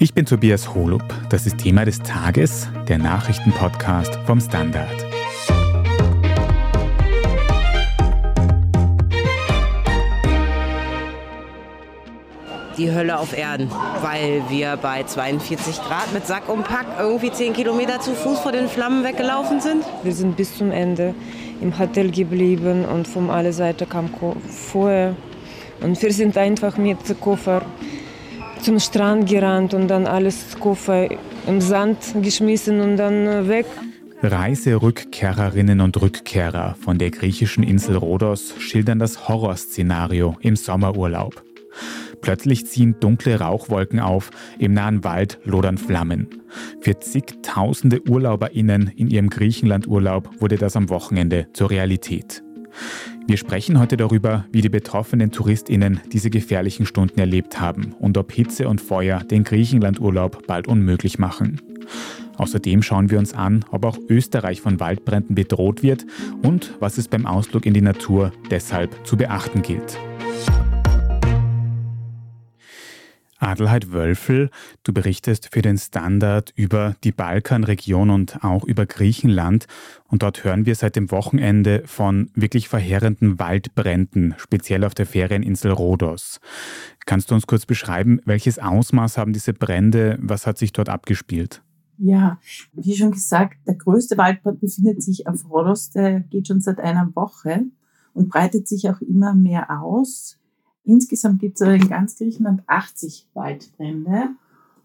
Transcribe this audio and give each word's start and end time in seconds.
Ich 0.00 0.14
bin 0.14 0.26
Tobias 0.26 0.76
Holub. 0.76 1.02
Das 1.28 1.44
ist 1.44 1.58
Thema 1.58 1.84
des 1.84 1.98
Tages, 1.98 2.68
der 2.86 2.98
Nachrichtenpodcast 2.98 4.14
vom 4.26 4.40
Standard. 4.40 4.94
Die 12.76 12.92
Hölle 12.92 13.18
auf 13.18 13.36
Erden, 13.36 13.68
weil 14.00 14.44
wir 14.48 14.76
bei 14.76 15.02
42 15.02 15.82
Grad 15.82 16.14
mit 16.14 16.24
Sack 16.28 16.48
und 16.48 16.62
Pack 16.62 16.86
irgendwie 17.00 17.32
10 17.32 17.54
Kilometer 17.54 17.98
zu 17.98 18.14
Fuß 18.14 18.38
vor 18.38 18.52
den 18.52 18.68
Flammen 18.68 19.02
weggelaufen 19.02 19.60
sind. 19.60 19.82
Wir 20.04 20.14
sind 20.14 20.36
bis 20.36 20.56
zum 20.56 20.70
Ende 20.70 21.12
im 21.60 21.76
Hotel 21.76 22.12
geblieben 22.12 22.84
und 22.84 23.08
von 23.08 23.30
aller 23.30 23.52
Seite 23.52 23.84
kam 23.84 24.10
Feuer. 24.48 25.16
Und 25.80 26.00
wir 26.00 26.12
sind 26.12 26.38
einfach 26.38 26.76
mit 26.76 26.98
Koffer 27.20 27.62
zum 28.62 28.78
Strand 28.80 29.28
gerannt 29.28 29.74
und 29.74 29.88
dann 29.88 30.06
alles 30.06 30.56
Koffer 30.58 31.08
im 31.46 31.60
Sand 31.60 31.98
geschmissen 32.22 32.80
und 32.80 32.96
dann 32.96 33.48
weg. 33.48 33.66
Reiserückkehrerinnen 34.22 35.80
und 35.80 36.00
Rückkehrer 36.00 36.74
von 36.80 36.98
der 36.98 37.10
griechischen 37.10 37.62
Insel 37.62 37.96
Rhodos 37.96 38.54
schildern 38.58 38.98
das 38.98 39.28
Horrorszenario 39.28 40.36
im 40.40 40.56
Sommerurlaub. 40.56 41.44
Plötzlich 42.20 42.66
ziehen 42.66 42.96
dunkle 42.98 43.38
Rauchwolken 43.38 44.00
auf, 44.00 44.30
im 44.58 44.74
nahen 44.74 45.04
Wald 45.04 45.38
lodern 45.44 45.78
Flammen. 45.78 46.28
Für 46.80 46.98
zigtausende 46.98 48.00
UrlauberInnen 48.08 48.88
in 48.88 49.08
ihrem 49.08 49.30
Griechenlandurlaub 49.30 50.40
wurde 50.40 50.56
das 50.56 50.74
am 50.74 50.88
Wochenende 50.88 51.46
zur 51.52 51.70
Realität. 51.70 52.42
Wir 53.28 53.36
sprechen 53.36 53.78
heute 53.78 53.98
darüber, 53.98 54.46
wie 54.52 54.62
die 54.62 54.70
betroffenen 54.70 55.30
TouristInnen 55.30 56.00
diese 56.10 56.30
gefährlichen 56.30 56.86
Stunden 56.86 57.20
erlebt 57.20 57.60
haben 57.60 57.92
und 57.98 58.16
ob 58.16 58.32
Hitze 58.32 58.66
und 58.66 58.80
Feuer 58.80 59.18
den 59.18 59.44
Griechenlandurlaub 59.44 60.46
bald 60.46 60.66
unmöglich 60.66 61.18
machen. 61.18 61.60
Außerdem 62.38 62.82
schauen 62.82 63.10
wir 63.10 63.18
uns 63.18 63.34
an, 63.34 63.66
ob 63.70 63.84
auch 63.84 63.98
Österreich 64.08 64.62
von 64.62 64.80
Waldbränden 64.80 65.34
bedroht 65.34 65.82
wird 65.82 66.06
und 66.42 66.72
was 66.80 66.96
es 66.96 67.08
beim 67.08 67.26
Ausflug 67.26 67.66
in 67.66 67.74
die 67.74 67.82
Natur 67.82 68.32
deshalb 68.50 69.06
zu 69.06 69.18
beachten 69.18 69.60
gilt. 69.60 69.98
Adelheid 73.38 73.92
Wölfel, 73.92 74.50
du 74.82 74.92
berichtest 74.92 75.48
für 75.52 75.62
den 75.62 75.78
Standard 75.78 76.52
über 76.56 76.96
die 77.04 77.12
Balkanregion 77.12 78.10
und 78.10 78.44
auch 78.44 78.64
über 78.64 78.86
Griechenland. 78.86 79.66
Und 80.08 80.22
dort 80.22 80.44
hören 80.44 80.66
wir 80.66 80.74
seit 80.74 80.96
dem 80.96 81.10
Wochenende 81.10 81.82
von 81.86 82.30
wirklich 82.34 82.68
verheerenden 82.68 83.38
Waldbränden, 83.38 84.34
speziell 84.38 84.84
auf 84.84 84.94
der 84.94 85.06
Ferieninsel 85.06 85.72
Rhodos. 85.72 86.40
Kannst 87.06 87.30
du 87.30 87.34
uns 87.34 87.46
kurz 87.46 87.64
beschreiben, 87.64 88.20
welches 88.24 88.58
Ausmaß 88.58 89.18
haben 89.18 89.32
diese 89.32 89.52
Brände? 89.52 90.18
Was 90.20 90.46
hat 90.46 90.58
sich 90.58 90.72
dort 90.72 90.88
abgespielt? 90.88 91.62
Ja, 91.98 92.38
wie 92.72 92.94
schon 92.94 93.10
gesagt, 93.10 93.58
der 93.66 93.74
größte 93.74 94.16
Waldbrand 94.16 94.60
befindet 94.60 95.02
sich 95.02 95.26
auf 95.26 95.48
Rhodos. 95.50 95.90
Der 95.90 96.20
geht 96.20 96.46
schon 96.46 96.60
seit 96.60 96.78
einer 96.78 97.10
Woche 97.14 97.64
und 98.14 98.28
breitet 98.28 98.68
sich 98.68 98.88
auch 98.88 99.00
immer 99.00 99.34
mehr 99.34 99.82
aus. 99.82 100.37
Insgesamt 100.88 101.40
gibt 101.40 101.60
es 101.60 101.68
in 101.68 101.86
ganz 101.86 102.16
Griechenland 102.16 102.62
80 102.66 103.26
Waldbrände 103.34 104.30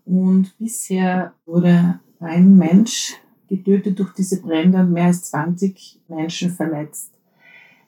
und 0.04 0.54
bisher 0.58 1.32
wurde 1.46 2.02
ein 2.20 2.58
Mensch 2.58 3.14
getötet 3.48 4.00
durch 4.00 4.14
diese 4.14 4.42
Brände 4.42 4.80
und 4.80 4.92
mehr 4.92 5.06
als 5.06 5.24
20 5.30 6.02
Menschen 6.10 6.52
verletzt. 6.52 7.14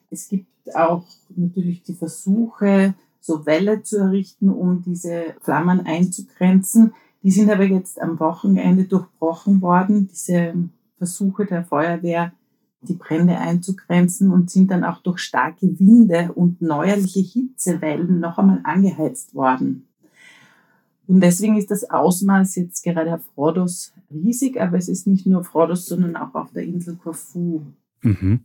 Es 0.09 0.30
gibt 0.30 0.47
auch 0.73 1.03
natürlich 1.36 1.83
die 1.83 1.93
Versuche, 1.93 2.93
so 3.19 3.45
Wälle 3.45 3.83
zu 3.83 3.97
errichten, 3.97 4.49
um 4.49 4.81
diese 4.81 5.36
Flammen 5.41 5.86
einzugrenzen. 5.86 6.93
Die 7.21 7.31
sind 7.31 7.52
aber 7.52 7.66
jetzt 7.66 7.99
am 7.99 8.17
Wochenende 8.21 8.86
durchbrochen 8.86 9.61
worden. 9.61 10.08
Diese 10.08 10.53
Versuche 10.97 11.45
der 11.45 11.65
Feuerwehr 11.65 12.31
die 12.86 12.94
Brände 12.94 13.38
einzugrenzen 13.38 14.32
und 14.32 14.50
sind 14.50 14.72
dann 14.72 14.84
auch 14.84 15.02
durch 15.02 15.20
starke 15.20 15.80
Winde 15.80 16.32
und 16.34 16.62
neuerliche 16.62 17.20
Hitzewellen 17.20 18.20
noch 18.20 18.38
einmal 18.38 18.62
angeheizt 18.64 19.36
worden. 19.36 19.88
Und 21.08 21.22
deswegen 21.22 21.58
ist 21.58 21.72
das 21.72 21.90
Ausmaß 21.90 22.56
jetzt 22.56 22.84
gerade 22.84 23.14
auf 23.14 23.22
Rhodos 23.38 23.94
riesig, 24.12 24.60
aber 24.60 24.78
es 24.78 24.90
ist 24.90 25.08
nicht 25.08 25.26
nur 25.26 25.42
auf 25.42 25.54
Rhodos, 25.54 25.86
sondern 25.86 26.16
auch 26.16 26.34
auf 26.34 26.52
der 26.52 26.64
Insel 26.64 26.96
Korfu. 26.96 27.62
Mhm. 28.02 28.42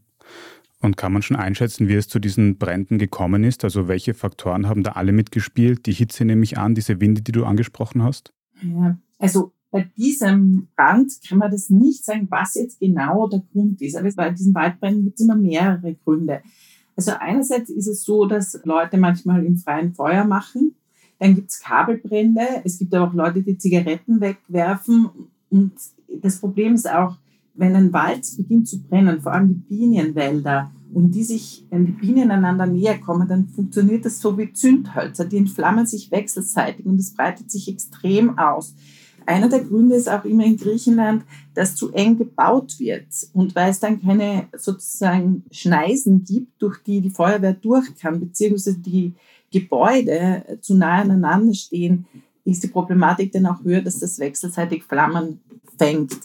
Und 0.83 0.97
kann 0.97 1.13
man 1.13 1.23
schon 1.23 1.37
einschätzen, 1.37 1.89
wie 1.89 1.95
es 1.95 2.09
zu 2.09 2.19
diesen 2.19 2.57
Bränden 2.57 2.99
gekommen 2.99 3.45
ist? 3.45 3.65
Also 3.65 3.87
welche 3.87 4.15
Faktoren 4.15 4.67
haben 4.67 4.83
da 4.83 4.93
alle 4.93 5.13
mitgespielt? 5.13 5.87
Die 5.87 5.93
Hitze 5.93 6.25
nehme 6.25 6.43
ich 6.43 6.59
an, 6.59 6.75
diese 6.75 7.01
Winde, 7.01 7.21
die 7.23 7.33
du 7.33 7.45
angesprochen 7.45 8.03
hast? 8.03 8.33
Ja, 8.63 8.97
also 9.19 9.53
bei 9.71 9.89
diesem 9.97 10.69
Brand 10.77 11.13
kann 11.27 11.39
man 11.39 11.51
das 11.51 11.71
nicht 11.71 12.05
sagen, 12.05 12.27
was 12.31 12.55
jetzt 12.55 12.81
genau 12.81 13.29
der 13.29 13.43
Grund 13.53 13.81
ist. 13.81 13.97
Aber 13.97 14.11
bei 14.13 14.31
diesen 14.31 14.55
Waldbränden 14.55 15.05
gibt 15.05 15.21
es 15.21 15.25
immer 15.25 15.37
mehrere 15.37 15.95
Gründe. 15.95 16.43
Also 16.97 17.13
einerseits 17.19 17.71
ist 17.71 17.87
es 17.87 18.03
so, 18.03 18.27
dass 18.27 18.61
Leute 18.65 18.99
manchmal 18.99 19.45
im 19.45 19.57
freien 19.57 19.95
Feuer 19.95 20.25
machen. 20.25 20.75
Dann 21.19 21.35
gibt 21.35 21.51
es 21.51 21.61
Kabelbrände. 21.61 22.63
Es 22.65 22.79
gibt 22.79 22.95
aber 22.95 23.09
auch 23.09 23.15
Leute, 23.15 23.43
die 23.43 23.59
Zigaretten 23.59 24.21
wegwerfen. 24.21 25.09
Und 25.51 25.73
das 26.09 26.41
Problem 26.41 26.75
ist 26.75 26.91
auch, 26.91 27.17
wenn 27.55 27.77
ein 27.77 27.93
Wald 27.93 28.27
beginnt 28.37 28.69
zu 28.69 28.83
brennen, 28.83 29.21
vor 29.21 29.33
allem 29.33 29.49
die 29.49 29.77
Pinienwälder, 29.77 30.71
und 30.93 31.13
die 31.13 31.23
sich, 31.23 31.65
wenn 31.71 31.87
die 31.87 31.93
Bienen 31.93 32.31
einander 32.31 32.67
näher 32.67 32.99
kommen, 32.99 33.29
dann 33.29 33.49
funktioniert 33.49 34.05
das 34.05 34.21
so 34.21 34.37
wie 34.37 34.53
Zündhölzer. 34.53 35.25
Die 35.25 35.37
entflammen 35.37 35.87
sich 35.87 36.11
wechselseitig 36.11 36.85
und 36.87 36.99
es 36.99 37.15
breitet 37.15 37.51
sich 37.51 37.69
extrem 37.69 38.39
aus. 38.39 38.75
Einer 39.27 39.49
der 39.49 39.61
Gründe 39.61 39.97
ist 39.97 40.09
auch 40.09 40.25
immer 40.25 40.45
in 40.45 40.57
Griechenland, 40.57 41.25
dass 41.55 41.77
zu 41.77 41.93
eng 41.93 42.19
gebaut 42.19 42.79
wird. 42.79 43.07
Und 43.33 43.55
weil 43.55 43.71
es 43.71 43.81
dann 43.81 44.01
keine 44.01 44.49
sozusagen 44.57 45.45
Schneisen 45.51 46.25
gibt, 46.25 46.61
durch 46.61 46.79
die 46.83 47.01
die 47.01 47.11
Feuerwehr 47.11 47.55
durch 47.55 47.95
kann, 47.97 48.21
beziehungsweise 48.21 48.79
die 48.79 49.15
Gebäude 49.53 50.59
zu 50.61 50.75
nahe 50.75 51.03
aneinander 51.03 51.55
stehen, 51.55 52.07
ist 52.45 52.63
die 52.63 52.69
Problematik 52.69 53.33
dann 53.33 53.47
auch 53.47 53.63
höher, 53.63 53.83
dass 53.83 53.99
das 53.99 54.19
wechselseitig 54.19 54.85
Flammen 54.85 55.41
fängt. 55.77 56.19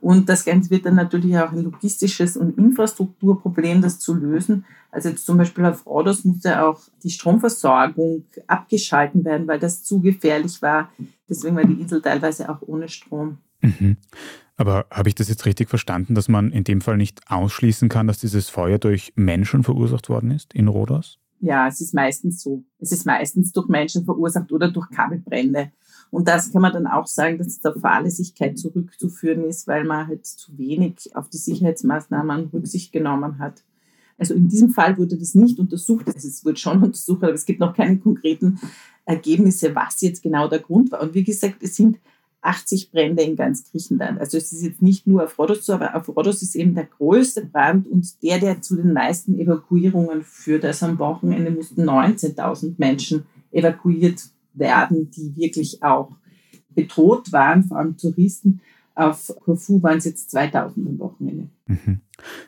Und 0.00 0.28
das 0.28 0.44
Ganze 0.44 0.70
wird 0.70 0.86
dann 0.86 0.96
natürlich 0.96 1.36
auch 1.36 1.52
ein 1.52 1.64
logistisches 1.64 2.36
und 2.36 2.56
Infrastrukturproblem, 2.58 3.82
das 3.82 3.98
zu 3.98 4.14
lösen. 4.14 4.64
Also 4.90 5.10
jetzt 5.10 5.26
zum 5.26 5.36
Beispiel 5.36 5.64
auf 5.64 5.86
Rhodos 5.86 6.24
musste 6.24 6.64
auch 6.64 6.80
die 7.02 7.10
Stromversorgung 7.10 8.24
abgeschalten 8.46 9.24
werden, 9.24 9.46
weil 9.46 9.58
das 9.58 9.82
zu 9.82 10.00
gefährlich 10.00 10.60
war. 10.62 10.90
Deswegen 11.30 11.56
war 11.56 11.64
die 11.64 11.80
Insel 11.80 12.02
teilweise 12.02 12.50
auch 12.50 12.60
ohne 12.62 12.88
Strom. 12.88 13.38
Mhm. 13.62 13.96
Aber 14.56 14.86
habe 14.90 15.08
ich 15.08 15.14
das 15.14 15.28
jetzt 15.28 15.46
richtig 15.46 15.70
verstanden, 15.70 16.14
dass 16.14 16.28
man 16.28 16.52
in 16.52 16.64
dem 16.64 16.82
Fall 16.82 16.98
nicht 16.98 17.22
ausschließen 17.30 17.88
kann, 17.88 18.08
dass 18.08 18.18
dieses 18.18 18.50
Feuer 18.50 18.78
durch 18.78 19.12
Menschen 19.16 19.62
verursacht 19.62 20.10
worden 20.10 20.32
ist 20.32 20.52
in 20.52 20.68
Rhodos? 20.68 21.18
Ja, 21.40 21.66
es 21.68 21.80
ist 21.80 21.94
meistens 21.94 22.42
so. 22.42 22.64
Es 22.78 22.92
ist 22.92 23.06
meistens 23.06 23.52
durch 23.52 23.68
Menschen 23.68 24.04
verursacht 24.04 24.52
oder 24.52 24.70
durch 24.70 24.90
Kabelbrände. 24.90 25.72
Und 26.10 26.28
das 26.28 26.52
kann 26.52 26.60
man 26.60 26.72
dann 26.72 26.86
auch 26.86 27.06
sagen, 27.06 27.38
dass 27.38 27.46
es 27.46 27.60
der 27.60 27.74
Fahrlässigkeit 27.74 28.58
zurückzuführen 28.58 29.44
ist, 29.44 29.66
weil 29.66 29.84
man 29.84 30.08
halt 30.08 30.26
zu 30.26 30.58
wenig 30.58 31.14
auf 31.14 31.30
die 31.30 31.38
Sicherheitsmaßnahmen 31.38 32.50
Rücksicht 32.52 32.92
genommen 32.92 33.38
hat. 33.38 33.62
Also 34.18 34.34
in 34.34 34.48
diesem 34.48 34.68
Fall 34.68 34.98
wurde 34.98 35.16
das 35.16 35.34
nicht 35.34 35.58
untersucht. 35.58 36.06
Also 36.06 36.28
es 36.28 36.44
wurde 36.44 36.58
schon 36.58 36.82
untersucht, 36.82 37.22
aber 37.22 37.32
es 37.32 37.46
gibt 37.46 37.60
noch 37.60 37.74
keine 37.74 37.98
konkreten 37.98 38.60
Ergebnisse, 39.10 39.74
was 39.74 40.00
jetzt 40.00 40.22
genau 40.22 40.48
der 40.48 40.60
Grund 40.60 40.92
war. 40.92 41.02
Und 41.02 41.14
wie 41.14 41.24
gesagt, 41.24 41.62
es 41.62 41.76
sind 41.76 41.98
80 42.42 42.90
Brände 42.90 43.22
in 43.22 43.36
ganz 43.36 43.70
Griechenland. 43.70 44.18
Also 44.18 44.38
es 44.38 44.52
ist 44.52 44.62
jetzt 44.62 44.82
nicht 44.82 45.06
nur 45.06 45.24
auf 45.24 45.38
Rhodos 45.38 45.66
so, 45.66 45.74
aber 45.74 45.94
auf 45.94 46.08
Rhodos 46.08 46.42
ist 46.42 46.54
eben 46.54 46.74
der 46.74 46.86
größte 46.86 47.44
Brand 47.44 47.86
und 47.86 48.22
der, 48.22 48.38
der 48.38 48.62
zu 48.62 48.76
den 48.76 48.92
meisten 48.92 49.38
Evakuierungen 49.38 50.22
führt. 50.22 50.64
Also 50.64 50.86
am 50.86 50.98
Wochenende 50.98 51.50
mussten 51.50 51.82
19.000 51.82 52.74
Menschen 52.78 53.24
evakuiert 53.52 54.22
werden, 54.54 55.10
die 55.10 55.36
wirklich 55.36 55.82
auch 55.82 56.12
bedroht 56.70 57.32
waren, 57.32 57.64
vor 57.64 57.78
allem 57.78 57.96
Touristen. 57.96 58.60
Auf 58.94 59.32
Corfu 59.44 59.82
waren 59.82 59.98
es 59.98 60.04
jetzt 60.04 60.30
2000 60.30 60.88
am 60.88 60.98
Wochenende. 60.98 61.48
Mhm. 61.66 62.00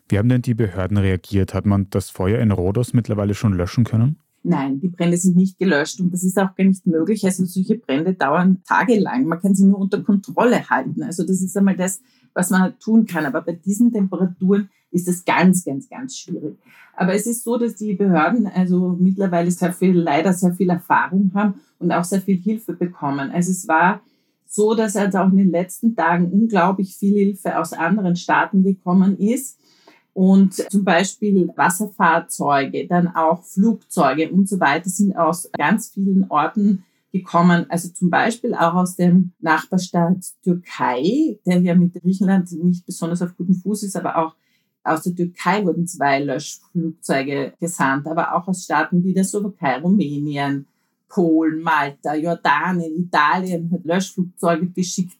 Wie 0.08 0.18
haben 0.18 0.28
denn 0.28 0.42
die 0.42 0.54
Behörden 0.54 0.96
reagiert? 0.96 1.54
Hat 1.54 1.66
man 1.66 1.88
das 1.90 2.10
Feuer 2.10 2.38
in 2.40 2.50
Rhodos 2.50 2.92
mittlerweile 2.92 3.34
schon 3.34 3.54
löschen 3.54 3.84
können? 3.84 4.18
Nein, 4.44 4.80
die 4.80 4.88
Brände 4.88 5.16
sind 5.16 5.36
nicht 5.36 5.58
gelöscht 5.58 6.00
und 6.00 6.12
das 6.12 6.24
ist 6.24 6.38
auch 6.38 6.54
gar 6.56 6.64
nicht 6.64 6.86
möglich. 6.86 7.24
Also 7.24 7.44
solche 7.44 7.78
Brände 7.78 8.14
dauern 8.14 8.60
tagelang. 8.66 9.26
Man 9.26 9.40
kann 9.40 9.54
sie 9.54 9.66
nur 9.66 9.78
unter 9.78 10.02
Kontrolle 10.02 10.68
halten. 10.68 11.02
Also 11.04 11.24
das 11.24 11.40
ist 11.40 11.56
einmal 11.56 11.76
das, 11.76 12.00
was 12.34 12.50
man 12.50 12.76
tun 12.80 13.06
kann. 13.06 13.24
Aber 13.24 13.42
bei 13.42 13.52
diesen 13.52 13.92
Temperaturen 13.92 14.68
ist 14.90 15.06
es 15.06 15.24
ganz, 15.24 15.64
ganz, 15.64 15.88
ganz 15.88 16.16
schwierig. 16.16 16.56
Aber 16.94 17.14
es 17.14 17.26
ist 17.26 17.44
so, 17.44 17.56
dass 17.56 17.76
die 17.76 17.94
Behörden 17.94 18.46
also 18.46 18.96
mittlerweile 18.98 19.50
sehr 19.50 19.72
viel, 19.72 19.96
leider 19.96 20.32
sehr 20.32 20.52
viel 20.52 20.70
Erfahrung 20.70 21.30
haben 21.34 21.54
und 21.78 21.92
auch 21.92 22.04
sehr 22.04 22.20
viel 22.20 22.36
Hilfe 22.36 22.72
bekommen. 22.72 23.30
Also 23.30 23.52
es 23.52 23.68
war 23.68 24.02
so, 24.46 24.74
dass 24.74 24.96
also 24.96 25.18
auch 25.18 25.30
in 25.30 25.38
den 25.38 25.50
letzten 25.50 25.94
Tagen 25.94 26.30
unglaublich 26.30 26.96
viel 26.96 27.14
Hilfe 27.14 27.58
aus 27.58 27.72
anderen 27.72 28.16
Staaten 28.16 28.62
gekommen 28.62 29.16
ist 29.18 29.58
und 30.14 30.54
zum 30.54 30.84
Beispiel 30.84 31.50
Wasserfahrzeuge, 31.56 32.86
dann 32.86 33.08
auch 33.08 33.42
Flugzeuge 33.44 34.30
und 34.30 34.48
so 34.48 34.60
weiter 34.60 34.90
sind 34.90 35.16
aus 35.16 35.50
ganz 35.56 35.90
vielen 35.90 36.30
Orten 36.30 36.84
gekommen. 37.12 37.66
Also 37.68 37.88
zum 37.90 38.10
Beispiel 38.10 38.54
auch 38.54 38.74
aus 38.74 38.96
dem 38.96 39.32
Nachbarstaat 39.40 40.18
Türkei, 40.42 41.38
der 41.46 41.60
ja 41.60 41.74
mit 41.74 41.94
Griechenland 41.94 42.50
nicht 42.52 42.84
besonders 42.84 43.22
auf 43.22 43.36
gutem 43.36 43.54
Fuß 43.54 43.84
ist, 43.84 43.96
aber 43.96 44.16
auch 44.16 44.34
aus 44.84 45.02
der 45.02 45.14
Türkei 45.14 45.64
wurden 45.64 45.86
zwei 45.86 46.20
Löschflugzeuge 46.20 47.54
gesandt, 47.60 48.06
aber 48.06 48.34
auch 48.34 48.48
aus 48.48 48.64
Staaten 48.64 49.04
wie 49.04 49.14
der 49.14 49.24
Slowakei, 49.24 49.78
Rumänien, 49.78 50.66
Polen, 51.08 51.62
Malta, 51.62 52.14
Jordanien, 52.14 52.96
Italien 52.96 53.70
hat 53.70 53.84
Löschflugzeuge 53.84 54.66
geschickt. 54.70 55.16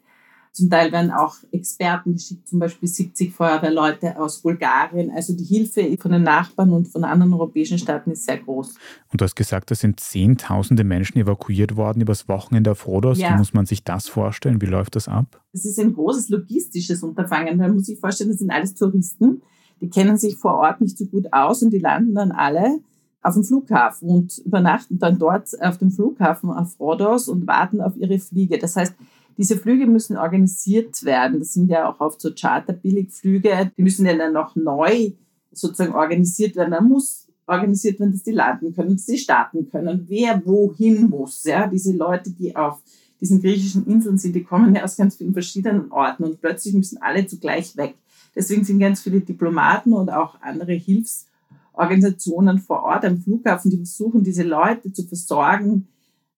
Zum 0.53 0.69
Teil 0.69 0.93
werden 0.93 1.11
auch 1.11 1.37
Experten 1.51 2.13
geschickt, 2.13 2.47
zum 2.47 2.59
Beispiel 2.59 2.87
70 2.87 3.35
Feuerwehrleute 3.35 4.21
aus 4.21 4.43
Bulgarien. 4.43 5.11
Also 5.11 5.35
die 5.35 5.45
Hilfe 5.45 5.97
von 5.99 6.13
den 6.13 6.25
Nachbarn 6.25 6.73
und 6.73 6.89
von 6.89 7.05
anderen 7.05 7.33
europäischen 7.33 7.79
Staaten 7.79 8.11
ist 8.11 8.27
sehr 8.27 8.37
groß. 8.37 8.75
Und 9.11 9.21
du 9.21 9.25
hast 9.25 9.35
gesagt, 9.35 9.71
da 9.71 9.75
sind 9.75 9.99
Zehntausende 9.99 10.85
Menschen 10.85 11.19
evakuiert 11.19 11.77
worden 11.77 12.03
übers 12.03 12.29
Wochenende 12.29 12.73
auf 12.73 12.87
Rhodos. 12.87 13.19
Ja. 13.19 13.33
Wie 13.33 13.39
muss 13.39 13.55
man 13.55 13.65
sich 13.65 13.83
das 13.83 14.09
vorstellen? 14.09 14.61
Wie 14.61 14.67
läuft 14.67 14.95
das 14.95 15.09
ab? 15.09 15.43
Es 15.55 15.65
ist 15.65 15.81
ein 15.81 15.95
großes 15.95 16.29
logistisches 16.29 17.03
Unterfangen. 17.03 17.59
Da 17.59 17.69
muss 17.69 17.89
ich 17.89 17.99
vorstellen, 17.99 18.29
das 18.29 18.41
sind 18.41 18.51
alles 18.51 18.75
Touristen. 18.75 19.41
Die 19.81 19.89
kennen 19.89 20.19
sich 20.19 20.37
vor 20.37 20.57
Ort 20.57 20.83
nicht 20.83 20.99
so 20.99 21.07
gut 21.07 21.33
aus 21.33 21.63
und 21.63 21.71
die 21.71 21.79
landen 21.79 22.15
dann 22.15 22.31
alle 22.31 22.81
auf 23.23 23.35
dem 23.35 23.45
Flughafen 23.45 24.11
und 24.11 24.39
übernachten 24.45 24.99
dann 24.99 25.19
dort 25.19 25.49
auf 25.63 25.79
dem 25.79 25.91
Flughafen 25.91 26.51
auf 26.51 26.79
Rhodos 26.79 27.29
und 27.29 27.47
warten 27.47 27.81
auf 27.81 27.97
ihre 27.97 28.19
Fliege. 28.19 28.59
Das 28.59 28.77
heißt, 28.77 28.95
diese 29.43 29.57
Flüge 29.57 29.89
müssen 29.89 30.17
organisiert 30.17 31.03
werden. 31.03 31.41
Das 31.41 31.53
sind 31.53 31.69
ja 31.69 31.91
auch 31.91 31.99
oft 31.99 32.21
so 32.21 32.31
Charter-Billigflüge. 32.33 33.73
Die 33.77 33.83
müssen 33.83 34.07
ja 34.07 34.17
dann 34.17 34.33
noch 34.33 34.55
neu 34.55 35.11
sozusagen 35.51 35.97
organisiert 35.97 36.55
werden. 36.55 36.71
Da 36.71 36.81
muss 36.81 37.27
organisiert 37.49 37.99
werden, 37.99 38.13
dass 38.13 38.23
die 38.23 38.31
landen 38.31 38.73
können, 38.73 38.93
dass 38.93 39.07
sie 39.07 39.19
starten 39.19 39.69
können, 39.69 40.05
wer 40.07 40.41
wohin 40.47 41.11
muss. 41.11 41.43
Ja, 41.43 41.67
diese 41.67 41.93
Leute, 41.93 42.31
die 42.31 42.55
auf 42.55 42.81
diesen 43.21 43.43
griechischen 43.43 43.85
Inseln 43.89 44.17
sind, 44.17 44.37
die 44.37 44.45
kommen 44.45 44.77
ja 44.77 44.85
aus 44.85 44.97
ganz 44.97 45.17
vielen 45.17 45.33
verschiedenen 45.33 45.91
Orten 45.91 46.23
und 46.23 46.41
plötzlich 46.41 46.75
müssen 46.75 47.03
alle 47.03 47.27
zugleich 47.27 47.77
weg. 47.77 47.97
Deswegen 48.37 48.63
sind 48.63 48.79
ganz 48.79 49.01
viele 49.01 49.23
Diplomaten 49.23 49.93
und 49.93 50.09
auch 50.09 50.41
andere 50.41 50.75
Hilfsorganisationen 50.75 52.61
vor 52.61 52.85
Ort 52.85 53.05
am 53.05 53.19
Flughafen, 53.19 53.73
die 53.73 53.79
versuchen, 53.79 54.23
diese 54.23 54.45
Leute 54.45 54.93
zu 54.93 55.03
versorgen, 55.03 55.89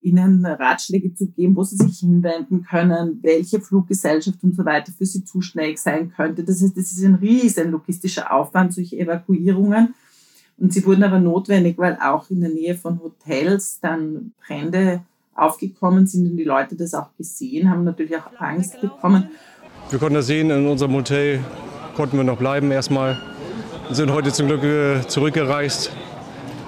ihnen 0.05 0.45
Ratschläge 0.45 1.15
zu 1.15 1.27
geben, 1.29 1.57
wo 1.57 1.63
sie 1.63 1.77
sich 1.77 2.01
hinwenden 2.01 2.65
können, 2.65 3.19
welche 3.23 3.61
Fluggesellschaft 3.61 4.39
und 4.43 4.55
so 4.55 4.65
weiter 4.65 4.93
für 4.97 5.07
sie 5.07 5.25
zuständig 5.25 5.79
sein 5.79 6.13
könnte. 6.15 6.45
Das 6.45 6.63
heißt, 6.63 6.77
das 6.77 6.93
ist 6.93 7.05
ein 7.05 7.15
riesen 7.17 7.71
logistischer 7.71 8.33
Aufwand, 8.33 8.75
solche 8.75 8.99
Evakuierungen. 8.99 9.95
Und 10.59 10.73
sie 10.73 10.85
wurden 10.87 11.03
aber 11.03 11.19
notwendig, 11.19 11.79
weil 11.79 11.99
auch 12.01 12.31
in 12.31 12.41
der 12.41 12.51
Nähe 12.51 12.77
von 12.77 13.01
Hotels 13.03 13.81
dann 13.81 14.33
Brände 14.47 15.03
aufgekommen 15.35 16.07
sind 16.07 16.31
und 16.31 16.37
die 16.37 16.45
Leute 16.45 16.77
das 16.77 16.95
auch 16.95 17.09
gesehen 17.19 17.69
haben, 17.69 17.83
natürlich 17.83 18.17
auch 18.17 18.31
Angst 18.39 18.81
bekommen. 18.81 19.31
Wir 19.91 19.99
konnten 19.99 20.15
das 20.15 20.29
sehen, 20.29 20.51
in 20.51 20.67
unserem 20.67 20.95
Hotel 20.95 21.41
konnten 21.97 22.17
wir 22.17 22.25
noch 22.25 22.39
bleiben 22.39 22.71
erstmal. 22.71 23.19
Wir 23.89 23.97
sind 23.97 24.13
heute 24.13 24.33
zum 24.33 24.47
Glück 24.47 25.11
zurückgereist 25.11 25.91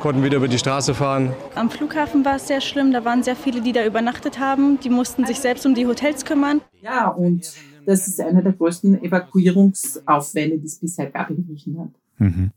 konnten 0.07 0.23
wieder 0.23 0.37
über 0.37 0.47
die 0.47 0.59
Straße 0.59 0.95
fahren. 0.95 1.35
Am 1.57 1.69
Flughafen 1.69 2.25
war 2.25 2.37
es 2.37 2.47
sehr 2.47 2.61
schlimm. 2.61 2.93
Da 2.93 3.05
waren 3.05 3.25
sehr 3.25 3.35
viele, 3.35 3.61
die 3.61 3.73
da 3.73 3.85
übernachtet 3.85 4.39
haben. 4.39 4.79
Die 4.79 4.89
mussten 4.89 5.27
sich 5.27 5.41
selbst 5.41 5.67
um 5.67 5.75
die 5.75 5.85
Hotels 5.85 6.25
kümmern. 6.25 6.61
Ja, 6.81 7.09
und 7.09 7.53
das 7.87 8.07
ist 8.07 8.21
einer 8.21 8.41
der 8.41 8.53
größten 8.53 9.03
Evakuierungsaufwände, 9.03 10.59
die 10.59 10.67
es 10.67 10.79
bisher 10.79 11.11
gab 11.11 11.31
in 11.31 11.45
Griechenland. 11.45 11.97
Mhm. 12.19 12.53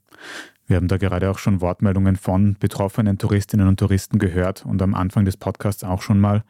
Wir 0.67 0.75
haben 0.75 0.87
da 0.87 0.97
gerade 0.97 1.31
auch 1.31 1.39
schon 1.39 1.59
Wortmeldungen 1.59 2.17
von 2.17 2.55
betroffenen 2.59 3.17
Touristinnen 3.17 3.67
und 3.67 3.79
Touristen 3.79 4.19
gehört 4.19 4.63
und 4.63 4.79
am 4.83 4.93
Anfang 4.93 5.25
des 5.25 5.35
Podcasts 5.35 5.83
auch 5.83 6.03
schon 6.03 6.19
mal. 6.19 6.43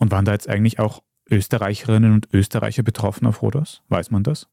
Und 0.00 0.10
waren 0.10 0.24
da 0.24 0.32
jetzt 0.32 0.48
eigentlich 0.48 0.80
auch 0.80 1.00
Österreicherinnen 1.30 2.12
und 2.12 2.28
Österreicher 2.34 2.82
betroffen 2.82 3.24
auf 3.24 3.40
Rhodos? 3.40 3.84
Weiß 3.88 4.10
man 4.10 4.24
das? 4.24 4.48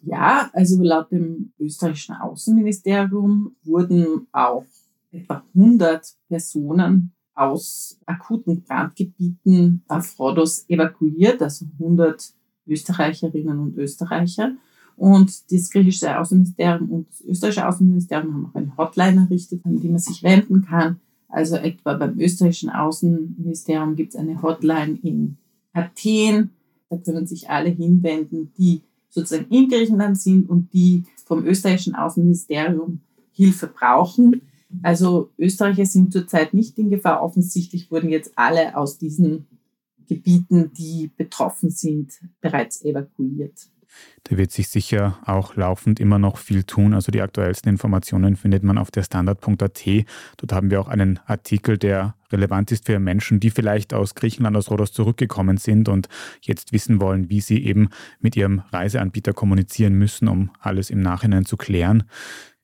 Ja, 0.00 0.48
also 0.54 0.82
laut 0.82 1.12
dem 1.12 1.52
österreichischen 1.58 2.14
Außenministerium 2.14 3.54
wurden 3.62 4.26
auch 4.32 4.64
etwa 5.12 5.44
100 5.54 6.14
Personen 6.28 7.12
aus 7.34 7.98
akuten 8.06 8.62
Brandgebieten 8.62 9.82
auf 9.88 10.18
Rhodos 10.18 10.68
evakuiert, 10.68 11.40
also 11.42 11.66
100 11.78 12.32
Österreicherinnen 12.66 13.58
und 13.58 13.76
Österreicher. 13.76 14.52
Und 14.96 15.50
das 15.50 15.70
griechische 15.70 16.18
Außenministerium 16.18 16.90
und 16.90 17.08
das 17.08 17.22
österreichische 17.22 17.66
Außenministerium 17.66 18.34
haben 18.34 18.46
auch 18.46 18.54
eine 18.54 18.76
Hotline 18.76 19.22
errichtet, 19.22 19.64
an 19.64 19.80
die 19.80 19.88
man 19.88 19.98
sich 19.98 20.22
wenden 20.22 20.64
kann. 20.64 21.00
Also 21.28 21.56
etwa 21.56 21.94
beim 21.94 22.18
österreichischen 22.20 22.68
Außenministerium 22.70 23.96
gibt 23.96 24.14
es 24.14 24.20
eine 24.20 24.42
Hotline 24.42 24.98
in 25.02 25.38
Athen. 25.72 26.50
Da 26.90 26.98
können 26.98 27.26
sich 27.26 27.48
alle 27.48 27.70
hinwenden, 27.70 28.52
die 28.58 28.82
sozusagen 29.08 29.50
in 29.50 29.68
Griechenland 29.68 30.20
sind 30.20 30.48
und 30.48 30.72
die 30.74 31.04
vom 31.24 31.46
österreichischen 31.46 31.94
Außenministerium 31.94 33.00
Hilfe 33.32 33.66
brauchen. 33.66 34.42
Also 34.82 35.30
Österreicher 35.38 35.86
sind 35.86 36.12
zurzeit 36.12 36.54
nicht 36.54 36.78
in 36.78 36.90
Gefahr. 36.90 37.22
Offensichtlich 37.22 37.90
wurden 37.90 38.10
jetzt 38.10 38.32
alle 38.36 38.76
aus 38.76 38.98
diesen 38.98 39.46
Gebieten, 40.08 40.72
die 40.72 41.10
betroffen 41.16 41.70
sind, 41.70 42.12
bereits 42.40 42.84
evakuiert. 42.84 43.68
Da 44.24 44.36
wird 44.36 44.52
sich 44.52 44.68
sicher 44.68 45.18
auch 45.26 45.56
laufend 45.56 46.00
immer 46.00 46.18
noch 46.18 46.38
viel 46.38 46.64
tun. 46.64 46.94
Also 46.94 47.10
die 47.12 47.20
aktuellsten 47.20 47.68
Informationen 47.68 48.36
findet 48.36 48.62
man 48.62 48.78
auf 48.78 48.90
der 48.90 49.02
Standard.at. 49.02 49.84
Dort 50.36 50.52
haben 50.52 50.70
wir 50.70 50.80
auch 50.80 50.88
einen 50.88 51.18
Artikel, 51.26 51.76
der 51.76 52.14
relevant 52.30 52.72
ist 52.72 52.86
für 52.86 52.98
Menschen, 52.98 53.40
die 53.40 53.50
vielleicht 53.50 53.92
aus 53.92 54.14
Griechenland, 54.14 54.56
aus 54.56 54.70
Rhodos 54.70 54.92
zurückgekommen 54.92 55.58
sind 55.58 55.88
und 55.88 56.08
jetzt 56.40 56.72
wissen 56.72 57.00
wollen, 57.00 57.28
wie 57.28 57.40
sie 57.40 57.64
eben 57.64 57.90
mit 58.20 58.36
ihrem 58.36 58.62
Reiseanbieter 58.70 59.32
kommunizieren 59.32 59.94
müssen, 59.94 60.28
um 60.28 60.50
alles 60.60 60.88
im 60.88 61.00
Nachhinein 61.00 61.44
zu 61.44 61.56
klären. 61.56 62.04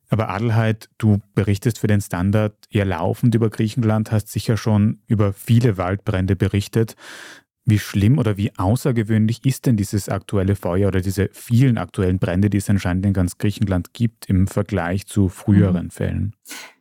Aber 0.08 0.30
Adelheid, 0.30 0.88
du 0.98 1.20
berichtest 1.34 1.78
für 1.78 1.86
den 1.86 2.00
Standard 2.00 2.54
eher 2.70 2.86
laufend 2.86 3.34
über 3.34 3.50
Griechenland, 3.50 4.10
hast 4.10 4.28
sicher 4.28 4.56
schon 4.56 5.00
über 5.06 5.32
viele 5.32 5.76
Waldbrände 5.76 6.34
berichtet. 6.34 6.96
Wie 7.64 7.78
schlimm 7.78 8.16
oder 8.16 8.38
wie 8.38 8.56
außergewöhnlich 8.56 9.44
ist 9.44 9.66
denn 9.66 9.76
dieses 9.76 10.08
aktuelle 10.08 10.56
Feuer 10.56 10.88
oder 10.88 11.02
diese 11.02 11.28
vielen 11.32 11.76
aktuellen 11.76 12.18
Brände, 12.18 12.48
die 12.48 12.56
es 12.56 12.70
anscheinend 12.70 13.04
in 13.04 13.12
ganz 13.12 13.36
Griechenland 13.36 13.92
gibt, 13.92 14.26
im 14.26 14.46
Vergleich 14.46 15.06
zu 15.06 15.28
früheren 15.28 15.86
mhm. 15.86 15.90
Fällen? 15.90 16.36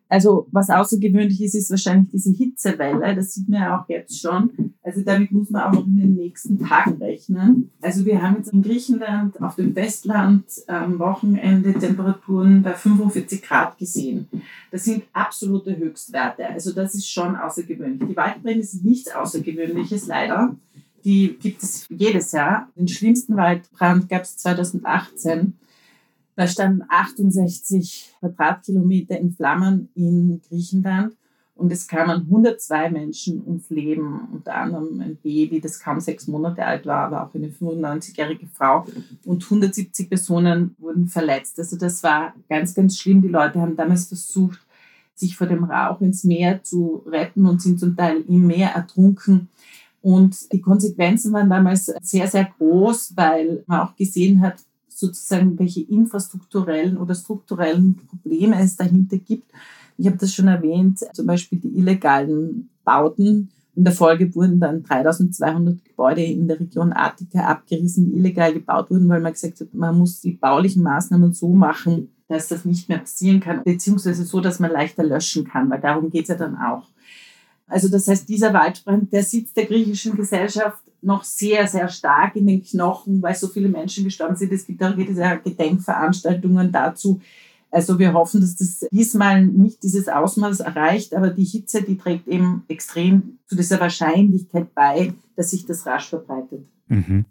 Also 0.09 0.47
was 0.51 0.69
außergewöhnlich 0.69 1.41
ist, 1.41 1.55
ist 1.55 1.69
wahrscheinlich 1.69 2.09
diese 2.11 2.31
Hitzewelle. 2.31 3.15
Das 3.15 3.33
sieht 3.33 3.49
man 3.49 3.61
ja 3.61 3.79
auch 3.79 3.89
jetzt 3.89 4.19
schon. 4.19 4.73
Also 4.81 5.01
damit 5.01 5.31
muss 5.31 5.49
man 5.49 5.63
auch 5.63 5.85
in 5.85 5.97
den 5.97 6.15
nächsten 6.15 6.59
Tagen 6.59 6.93
rechnen. 6.93 7.71
Also 7.81 8.05
wir 8.05 8.21
haben 8.21 8.37
jetzt 8.37 8.53
in 8.53 8.61
Griechenland 8.61 9.41
auf 9.41 9.55
dem 9.55 9.73
Festland 9.73 10.45
am 10.67 10.97
Wochenende 10.99 11.73
Temperaturen 11.73 12.61
bei 12.63 12.73
45 12.73 13.41
Grad 13.41 13.77
gesehen. 13.77 14.27
Das 14.71 14.85
sind 14.85 15.03
absolute 15.11 15.75
Höchstwerte. 15.75 16.47
Also 16.47 16.71
das 16.71 16.95
ist 16.95 17.09
schon 17.09 17.35
außergewöhnlich. 17.35 18.07
Die 18.09 18.15
Waldbrände 18.15 18.63
sind 18.63 18.85
nichts 18.85 19.13
Außergewöhnliches 19.13 20.07
leider. 20.07 20.55
Die 21.03 21.37
gibt 21.39 21.63
es 21.63 21.85
jedes 21.89 22.31
Jahr. 22.31 22.69
Den 22.75 22.87
schlimmsten 22.87 23.35
Waldbrand 23.35 24.09
gab 24.09 24.23
es 24.23 24.37
2018 24.37 25.53
da 26.37 26.47
standen 26.47 26.83
68 26.87 28.13
Quadratkilometer 28.19 29.17
in 29.17 29.31
Flammen 29.33 29.89
in 29.95 30.39
Griechenland 30.47 31.13
und 31.55 31.71
es 31.71 31.87
kamen 31.87 32.27
102 32.27 32.91
Menschen 32.91 33.41
ums 33.43 33.71
Leben, 33.71 34.27
unter 34.31 34.53
anderem 34.53 35.01
ein 35.01 35.15
Baby, 35.15 35.59
das 35.59 35.79
kaum 35.79 35.99
sechs 35.99 36.27
Monate 36.27 36.63
alt 36.63 36.85
war, 36.85 37.07
aber 37.07 37.23
auch 37.23 37.33
eine 37.33 37.47
95-jährige 37.47 38.45
Frau 38.53 38.85
und 39.25 39.43
170 39.43 40.09
Personen 40.09 40.75
wurden 40.77 41.07
verletzt. 41.07 41.57
Also 41.57 41.75
das 41.75 42.03
war 42.03 42.35
ganz, 42.47 42.75
ganz 42.75 42.99
schlimm. 42.99 43.23
Die 43.23 43.29
Leute 43.29 43.59
haben 43.59 43.75
damals 43.75 44.05
versucht, 44.05 44.59
sich 45.15 45.35
vor 45.35 45.47
dem 45.47 45.63
Rauch 45.63 46.01
ins 46.01 46.23
Meer 46.23 46.61
zu 46.61 47.01
retten 47.07 47.47
und 47.47 47.63
sind 47.63 47.79
zum 47.79 47.97
Teil 47.97 48.23
im 48.27 48.45
Meer 48.45 48.75
ertrunken. 48.75 49.49
Und 50.03 50.53
die 50.53 50.61
Konsequenzen 50.61 51.33
waren 51.33 51.49
damals 51.49 51.87
sehr, 52.03 52.27
sehr 52.27 52.45
groß, 52.45 53.13
weil 53.15 53.63
man 53.65 53.79
auch 53.81 53.95
gesehen 53.95 54.41
hat, 54.41 54.57
sozusagen, 54.97 55.59
welche 55.59 55.81
infrastrukturellen 55.81 56.97
oder 56.97 57.13
strukturellen 57.13 57.95
Probleme 58.07 58.59
es 58.59 58.75
dahinter 58.75 59.17
gibt. 59.17 59.51
Ich 59.97 60.07
habe 60.07 60.17
das 60.17 60.33
schon 60.33 60.47
erwähnt, 60.47 60.99
zum 61.13 61.27
Beispiel 61.27 61.59
die 61.59 61.77
illegalen 61.77 62.69
Bauten. 62.83 63.49
In 63.75 63.83
der 63.83 63.93
Folge 63.93 64.33
wurden 64.33 64.59
dann 64.59 64.81
3200 64.81 65.85
Gebäude 65.85 66.23
in 66.23 66.47
der 66.47 66.59
Region 66.59 66.93
Attika 66.93 67.45
abgerissen, 67.45 68.07
die 68.09 68.17
illegal 68.17 68.53
gebaut 68.53 68.89
wurden, 68.89 69.07
weil 69.07 69.21
man 69.21 69.33
gesagt 69.33 69.61
hat, 69.61 69.71
man 69.73 69.97
muss 69.97 70.19
die 70.19 70.31
baulichen 70.31 70.81
Maßnahmen 70.81 71.31
so 71.31 71.49
machen, 71.49 72.09
dass 72.27 72.47
das 72.47 72.65
nicht 72.65 72.89
mehr 72.89 72.97
passieren 72.97 73.39
kann, 73.39 73.63
beziehungsweise 73.63 74.25
so, 74.25 74.41
dass 74.41 74.59
man 74.59 74.71
leichter 74.71 75.03
löschen 75.03 75.43
kann, 75.43 75.69
weil 75.69 75.79
darum 75.79 76.09
geht 76.09 76.23
es 76.23 76.29
ja 76.29 76.35
dann 76.35 76.57
auch. 76.57 76.87
Also 77.67 77.87
das 77.87 78.07
heißt, 78.07 78.27
dieser 78.27 78.51
Waldbrand, 78.53 79.13
der 79.13 79.23
sitzt 79.23 79.55
der 79.57 79.65
griechischen 79.65 80.15
Gesellschaft 80.15 80.81
noch 81.07 81.23
sehr, 81.23 81.67
sehr 81.67 81.87
stark 81.87 82.35
in 82.35 82.45
den 82.45 82.63
Knochen, 82.63 83.21
weil 83.21 83.33
so 83.33 83.47
viele 83.47 83.69
Menschen 83.69 84.03
gestorben 84.03 84.35
sind. 84.35 84.51
Es 84.51 84.67
gibt 84.67 84.83
auch 84.83 84.95
jedes 84.95 85.17
Gedenkveranstaltungen 85.43 86.71
dazu. 86.71 87.19
Also 87.71 87.97
wir 87.97 88.13
hoffen, 88.13 88.41
dass 88.41 88.55
das 88.55 88.85
diesmal 88.91 89.45
nicht 89.45 89.81
dieses 89.83 90.07
Ausmaß 90.07 90.59
erreicht, 90.59 91.13
aber 91.15 91.29
die 91.29 91.43
Hitze, 91.43 91.81
die 91.81 91.97
trägt 91.97 92.27
eben 92.27 92.63
extrem 92.67 93.39
zu 93.45 93.55
dieser 93.55 93.79
Wahrscheinlichkeit 93.79 94.73
bei, 94.75 95.13
dass 95.35 95.51
sich 95.51 95.65
das 95.65 95.85
rasch 95.85 96.09
verbreitet. 96.09 96.65
Mhm. 96.87 97.25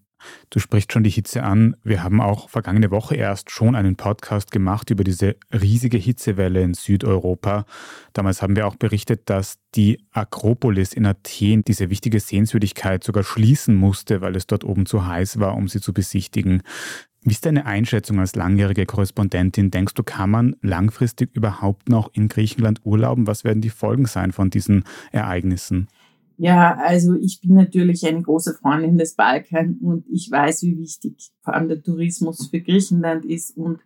Du 0.51 0.59
sprichst 0.59 0.93
schon 0.93 1.05
die 1.05 1.11
Hitze 1.11 1.43
an. 1.43 1.77
Wir 1.83 2.03
haben 2.03 2.21
auch 2.21 2.49
vergangene 2.49 2.91
Woche 2.91 3.17
erst 3.17 3.51
schon 3.51 3.75
einen 3.75 3.97
Podcast 3.97 4.51
gemacht 4.51 4.91
über 4.91 5.05
diese 5.05 5.37
riesige 5.53 5.99
Hitzewelle 5.99 6.63
in 6.63 6.75
Südeuropa. 6.75 7.67
Damals 8.13 8.43
haben 8.43 8.57
wir 8.57 8.67
auch 8.67 8.77
berichtet, 8.77 9.29
dass 9.29 9.59
die 9.75 10.01
Akropolis 10.13 10.93
in 10.93 11.07
Athen, 11.07 11.65
diese 11.65 11.91
wichtige 11.91 12.21
Sehenswürdigkeit, 12.21 13.05
sogar 13.05 13.25
schließen 13.25 13.75
musste, 13.75 14.21
weil 14.21 14.37
es 14.37 14.47
dort 14.47 14.65
oben 14.65 14.87
zu 14.87 15.07
heiß 15.07 15.39
war, 15.39 15.55
um 15.57 15.69
sie 15.69 15.81
zu 15.81 15.93
besichtigen. 15.93 16.63
Wie 17.23 17.33
ist 17.33 17.45
deine 17.45 17.67
Einschätzung 17.67 18.21
als 18.21 18.37
langjährige 18.37 18.87
Korrespondentin? 18.87 19.73
Denkst 19.73 19.95
du, 19.95 20.05
kann 20.05 20.31
man 20.31 20.55
langfristig 20.63 21.35
überhaupt 21.35 21.89
noch 21.89 22.09
in 22.15 22.29
Griechenland 22.29 22.83
urlauben? 22.85 23.27
Was 23.27 23.43
werden 23.43 23.61
die 23.61 23.71
Folgen 23.71 24.07
sein 24.07 24.31
von 24.31 24.49
diesen 24.49 24.85
Ereignissen? 25.11 25.89
Ja, 26.38 26.76
also 26.76 27.14
ich 27.14 27.40
bin 27.40 27.55
natürlich 27.55 28.07
eine 28.07 28.21
große 28.21 28.55
Freundin 28.55 28.99
des 28.99 29.14
Balkan 29.14 29.78
und 29.81 30.05
ich 30.11 30.31
weiß, 30.31 30.62
wie 30.64 30.78
wichtig 30.78 31.31
vor 31.40 31.55
allem 31.55 31.69
der 31.69 31.83
Tourismus 31.83 32.49
für 32.49 32.61
Griechenland 32.61 33.25
ist. 33.25 33.57
Und 33.57 33.81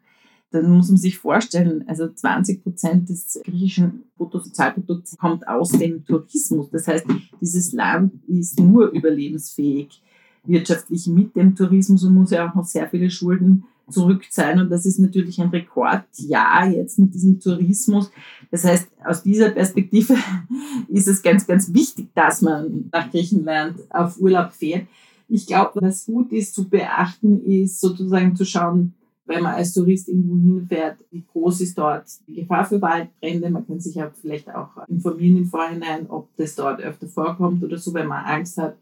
dann 0.51 0.69
muss 0.69 0.89
man 0.89 0.97
sich 0.97 1.19
vorstellen, 1.19 1.85
also 1.87 2.09
20 2.09 2.65
Prozent 2.65 3.09
des 3.09 3.41
griechischen 3.45 4.05
Bruttosozialprodukts 4.17 5.17
kommt 5.17 5.47
aus 5.47 5.71
dem 5.71 6.05
Tourismus. 6.05 6.71
Das 6.71 6.89
heißt, 6.89 7.07
dieses 7.41 7.73
Land 7.73 8.15
ist 8.27 8.59
nur 8.59 8.89
überlebensfähig 8.89 10.03
wirtschaftlich 10.45 11.07
mit 11.07 11.37
dem 11.37 11.55
Tourismus 11.55 12.03
und 12.03 12.15
muss 12.15 12.31
ja 12.31 12.51
auch 12.51 12.55
noch 12.55 12.65
sehr 12.65 12.89
viele 12.89 13.11
Schulden 13.11 13.65
zurückzahlen. 13.91 14.61
Und 14.61 14.71
das 14.71 14.87
ist 14.87 14.99
natürlich 14.99 15.41
ein 15.41 15.49
Rekordjahr 15.49 16.69
jetzt 16.69 16.99
mit 16.99 17.15
diesem 17.15 17.41
Tourismus. 17.41 18.11
Das 18.51 18.65
heißt, 18.65 18.89
aus 19.05 19.23
dieser 19.23 19.51
Perspektive 19.51 20.15
ist 20.89 21.09
es 21.09 21.23
ganz, 21.23 21.47
ganz 21.47 21.73
wichtig, 21.73 22.09
dass 22.15 22.43
man 22.43 22.89
nach 22.93 23.11
Griechenland 23.11 23.79
auf 23.91 24.19
Urlaub 24.21 24.53
fährt. 24.53 24.87
Ich 25.29 25.47
glaube, 25.47 25.81
was 25.81 26.07
gut 26.07 26.33
ist 26.33 26.55
zu 26.55 26.69
beachten, 26.69 27.45
ist 27.45 27.81
sozusagen 27.81 28.35
zu 28.35 28.45
schauen, 28.45 28.95
wenn 29.27 29.45
man 29.45 29.55
als 29.55 29.73
Tourist 29.73 30.09
irgendwo 30.09 30.37
hinfährt, 30.37 30.99
wie 31.13 31.25
groß 31.33 31.61
ist 31.61 31.79
dort 31.79 32.05
die 32.27 32.35
Gefahr 32.35 32.65
für 32.65 32.83
Waldbrände. 32.83 33.49
Man 33.49 33.65
kann 33.65 33.79
sich 33.79 33.95
ja 33.95 34.11
vielleicht 34.21 34.53
auch 34.53 34.71
informieren 34.89 35.37
im 35.37 35.47
Vorhinein, 35.47 36.11
ob 36.11 36.29
das 36.37 36.57
dort 36.57 36.81
öfter 36.81 37.07
vorkommt 37.07 37.63
oder 37.63 37.79
so, 37.79 37.95
wenn 37.95 38.09
man 38.09 38.25
Angst 38.25 38.59
hat 38.59 38.77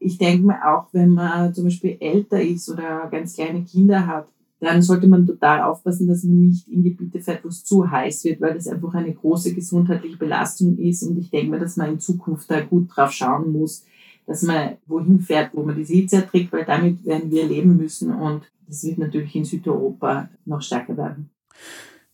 ich 0.00 0.18
denke 0.18 0.46
mir 0.46 0.66
auch, 0.66 0.86
wenn 0.92 1.10
man 1.10 1.54
zum 1.54 1.64
Beispiel 1.64 1.96
älter 2.00 2.42
ist 2.42 2.68
oder 2.70 3.08
ganz 3.10 3.34
kleine 3.34 3.62
Kinder 3.62 4.06
hat, 4.06 4.26
dann 4.58 4.82
sollte 4.82 5.06
man 5.08 5.26
total 5.26 5.62
aufpassen, 5.62 6.06
dass 6.06 6.24
man 6.24 6.48
nicht 6.48 6.68
in 6.68 6.82
Gebiete 6.82 7.20
fährt, 7.20 7.44
wo 7.44 7.48
es 7.48 7.64
zu 7.64 7.90
heiß 7.90 8.24
wird, 8.24 8.40
weil 8.40 8.54
das 8.54 8.66
einfach 8.66 8.92
eine 8.94 9.14
große 9.14 9.54
gesundheitliche 9.54 10.18
Belastung 10.18 10.76
ist. 10.76 11.02
Und 11.02 11.18
ich 11.18 11.30
denke 11.30 11.50
mir, 11.50 11.58
dass 11.58 11.76
man 11.76 11.92
in 11.92 12.00
Zukunft 12.00 12.50
da 12.50 12.60
gut 12.60 12.88
drauf 12.94 13.12
schauen 13.12 13.52
muss, 13.52 13.84
dass 14.26 14.42
man 14.42 14.76
wohin 14.86 15.20
fährt, 15.20 15.50
wo 15.54 15.62
man 15.62 15.76
die 15.76 15.84
Hitze 15.84 16.16
erträgt, 16.16 16.52
weil 16.52 16.64
damit 16.64 17.04
werden 17.06 17.30
wir 17.30 17.46
leben 17.46 17.76
müssen. 17.76 18.14
Und 18.14 18.42
das 18.66 18.84
wird 18.84 18.98
natürlich 18.98 19.34
in 19.34 19.44
Südeuropa 19.44 20.28
noch 20.44 20.60
stärker 20.60 20.96
werden. 20.96 21.30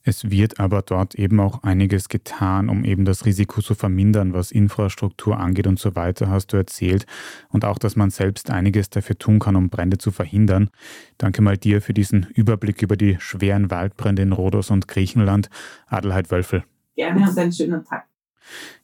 Es 0.09 0.31
wird 0.31 0.61
aber 0.61 0.83
dort 0.83 1.17
eben 1.17 1.41
auch 1.41 1.65
einiges 1.65 2.09
getan, 2.09 2.69
um 2.69 2.85
eben 2.85 3.05
das 3.05 3.27
Risiko 3.27 3.61
zu 3.61 3.75
vermindern, 3.75 4.35
was 4.35 4.53
Infrastruktur 4.53 5.37
angeht 5.37 5.67
und 5.67 5.81
so 5.81 5.97
weiter, 5.97 6.31
hast 6.31 6.53
du 6.53 6.57
erzählt. 6.57 7.07
Und 7.49 7.65
auch, 7.65 7.77
dass 7.77 7.97
man 7.97 8.11
selbst 8.11 8.49
einiges 8.49 8.89
dafür 8.89 9.19
tun 9.19 9.41
kann, 9.41 9.57
um 9.57 9.69
Brände 9.69 9.99
zu 9.99 10.13
verhindern. 10.13 10.71
Danke 11.19 11.43
mal 11.43 11.57
dir 11.57 11.83
für 11.83 11.93
diesen 11.93 12.29
Überblick 12.33 12.83
über 12.83 12.97
die 12.97 13.17
schweren 13.19 13.69
Waldbrände 13.73 14.23
in 14.23 14.31
Rhodos 14.31 14.71
und 14.71 14.87
Griechenland. 14.87 15.51
Adelheid 15.89 16.31
Wölfel. 16.31 16.63
Gerne 16.95 17.29
und 17.29 17.37
einen 17.37 17.51
schönen 17.51 17.85
Tag. 17.85 18.05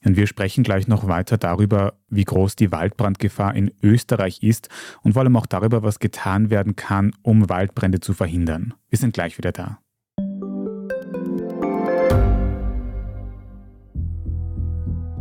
Und 0.04 0.16
wir 0.16 0.26
sprechen 0.26 0.64
gleich 0.64 0.88
noch 0.88 1.06
weiter 1.06 1.38
darüber, 1.38 1.94
wie 2.08 2.24
groß 2.24 2.56
die 2.56 2.72
Waldbrandgefahr 2.72 3.54
in 3.54 3.70
Österreich 3.80 4.42
ist 4.42 4.70
und 5.02 5.12
vor 5.12 5.22
allem 5.22 5.36
auch 5.36 5.46
darüber, 5.46 5.84
was 5.84 6.00
getan 6.00 6.50
werden 6.50 6.74
kann, 6.74 7.12
um 7.22 7.48
Waldbrände 7.48 8.00
zu 8.00 8.12
verhindern. 8.12 8.74
Wir 8.88 8.98
sind 8.98 9.14
gleich 9.14 9.38
wieder 9.38 9.52
da. 9.52 9.81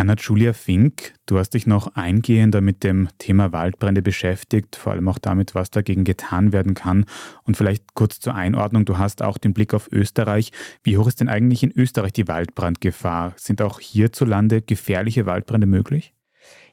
Anna-Julia 0.00 0.54
Fink, 0.54 1.12
du 1.26 1.38
hast 1.38 1.50
dich 1.50 1.66
noch 1.66 1.94
eingehender 1.94 2.62
mit 2.62 2.84
dem 2.84 3.10
Thema 3.18 3.52
Waldbrände 3.52 4.00
beschäftigt, 4.00 4.76
vor 4.76 4.92
allem 4.92 5.06
auch 5.08 5.18
damit, 5.18 5.54
was 5.54 5.70
dagegen 5.70 6.04
getan 6.04 6.54
werden 6.54 6.72
kann. 6.72 7.04
Und 7.42 7.58
vielleicht 7.58 7.92
kurz 7.92 8.18
zur 8.18 8.34
Einordnung, 8.34 8.86
du 8.86 8.96
hast 8.96 9.20
auch 9.22 9.36
den 9.36 9.52
Blick 9.52 9.74
auf 9.74 9.92
Österreich. 9.92 10.52
Wie 10.82 10.96
hoch 10.96 11.06
ist 11.06 11.20
denn 11.20 11.28
eigentlich 11.28 11.62
in 11.62 11.70
Österreich 11.76 12.14
die 12.14 12.28
Waldbrandgefahr? 12.28 13.34
Sind 13.36 13.60
auch 13.60 13.78
hierzulande 13.78 14.62
gefährliche 14.62 15.26
Waldbrände 15.26 15.66
möglich? 15.66 16.14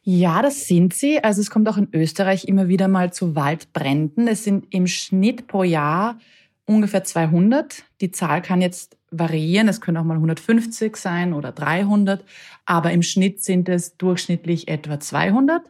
Ja, 0.03 0.41
das 0.41 0.65
sind 0.65 0.93
sie. 0.93 1.21
Also 1.21 1.41
es 1.41 1.49
kommt 1.49 1.67
auch 1.67 1.77
in 1.77 1.89
Österreich 1.91 2.45
immer 2.45 2.69
wieder 2.69 2.87
mal 2.87 3.11
zu 3.11 3.35
Waldbränden. 3.35 4.29
Es 4.29 4.45
sind 4.45 4.67
im 4.69 4.87
Schnitt 4.87 5.47
pro 5.47 5.63
Jahr 5.63 6.17
ungefähr 6.65 7.03
200. 7.03 7.83
Die 7.99 8.11
Zahl 8.11 8.41
kann 8.41 8.61
jetzt 8.61 8.96
variieren. 9.11 9.67
Es 9.67 9.81
können 9.81 9.97
auch 9.97 10.03
mal 10.03 10.15
150 10.15 10.95
sein 10.97 11.33
oder 11.33 11.51
300, 11.51 12.23
aber 12.65 12.91
im 12.91 13.03
Schnitt 13.03 13.43
sind 13.43 13.69
es 13.69 13.97
durchschnittlich 13.97 14.67
etwa 14.67 14.99
200. 14.99 15.61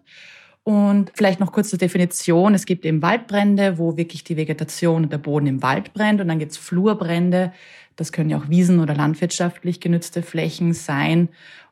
Und 0.64 1.14
vielleicht 1.16 1.40
noch 1.40 1.54
kurz 1.54 1.70
zur 1.70 1.80
Definition. 1.80 2.54
Es 2.54 2.66
gibt 2.66 2.86
eben 2.86 3.02
Waldbrände, 3.02 3.78
wo 3.78 3.96
wirklich 3.96 4.26
die 4.26 4.36
Vegetation 4.36 5.04
und 5.04 5.14
der 5.14 5.18
Boden 5.18 5.48
im 5.48 5.64
Wald 5.64 5.94
brennt. 5.94 6.20
Und 6.20 6.28
dann 6.28 6.40
gibt 6.40 6.52
es 6.52 6.58
Flurbrände. 6.58 7.54
Das 7.96 8.12
können 8.12 8.30
ja 8.30 8.38
auch 8.38 8.50
Wiesen 8.50 8.82
oder 8.82 8.94
landwirtschaftlich 8.94 9.80
genützte 9.80 10.22
Flächen 10.22 10.74
sein. 10.74 11.30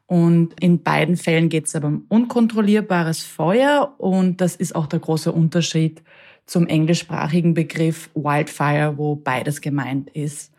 Und 0.07 0.57
in 0.62 0.81
beiden 0.81 1.17
Fällen 1.17 1.50
geht 1.50 1.65
es 1.65 1.75
aber 1.75 1.88
um 1.88 2.05
unkontrollierbares 2.07 3.22
Feuer. 3.22 3.95
Und 3.98 4.39
das 4.39 4.55
ist 4.55 4.74
auch 4.75 4.88
der 4.88 5.00
große 5.00 5.29
Unterschied 5.29 6.01
zum 6.45 6.65
englischsprachigen 6.65 7.53
Begriff 7.53 8.10
Wildfire, 8.13 8.98
wo 8.98 9.15
beides 9.15 9.60
gemeint 9.60 10.10
ist. 10.12 10.54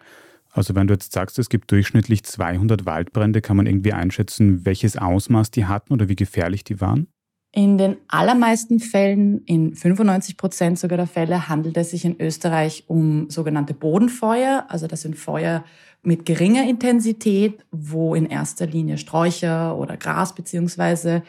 Also 0.57 0.75
wenn 0.75 0.87
du 0.87 0.95
jetzt 0.95 1.13
sagst, 1.13 1.39
es 1.39 1.51
gibt 1.51 1.71
durchschnittlich 1.71 2.25
200 2.25 2.87
Waldbrände, 2.87 3.43
kann 3.43 3.59
man 3.59 3.67
irgendwie 3.67 3.93
einschätzen, 3.93 4.65
welches 4.65 4.97
Ausmaß 4.97 5.51
die 5.51 5.67
hatten 5.67 5.93
oder 5.93 6.09
wie 6.09 6.17
gefährlich 6.17 6.65
die 6.65 6.81
waren? 6.81 7.09
In 7.53 7.77
den 7.77 7.97
allermeisten 8.09 8.81
Fällen, 8.81 9.43
in 9.45 9.75
95 9.75 10.39
Prozent 10.39 10.79
sogar 10.79 10.97
der 10.97 11.07
Fälle, 11.07 11.49
handelt 11.49 11.77
es 11.77 11.91
sich 11.91 12.07
in 12.07 12.19
Österreich 12.19 12.85
um 12.87 13.29
sogenannte 13.29 13.75
Bodenfeuer. 13.75 14.65
Also 14.69 14.87
das 14.87 15.03
sind 15.03 15.17
Feuer 15.17 15.63
mit 16.03 16.25
geringer 16.25 16.67
Intensität, 16.69 17.67
wo 17.71 18.15
in 18.15 18.25
erster 18.25 18.67
Linie 18.67 18.97
Sträucher 18.97 19.77
oder 19.77 19.99
Gras 19.99 20.35
beziehungsweise 20.35 21.23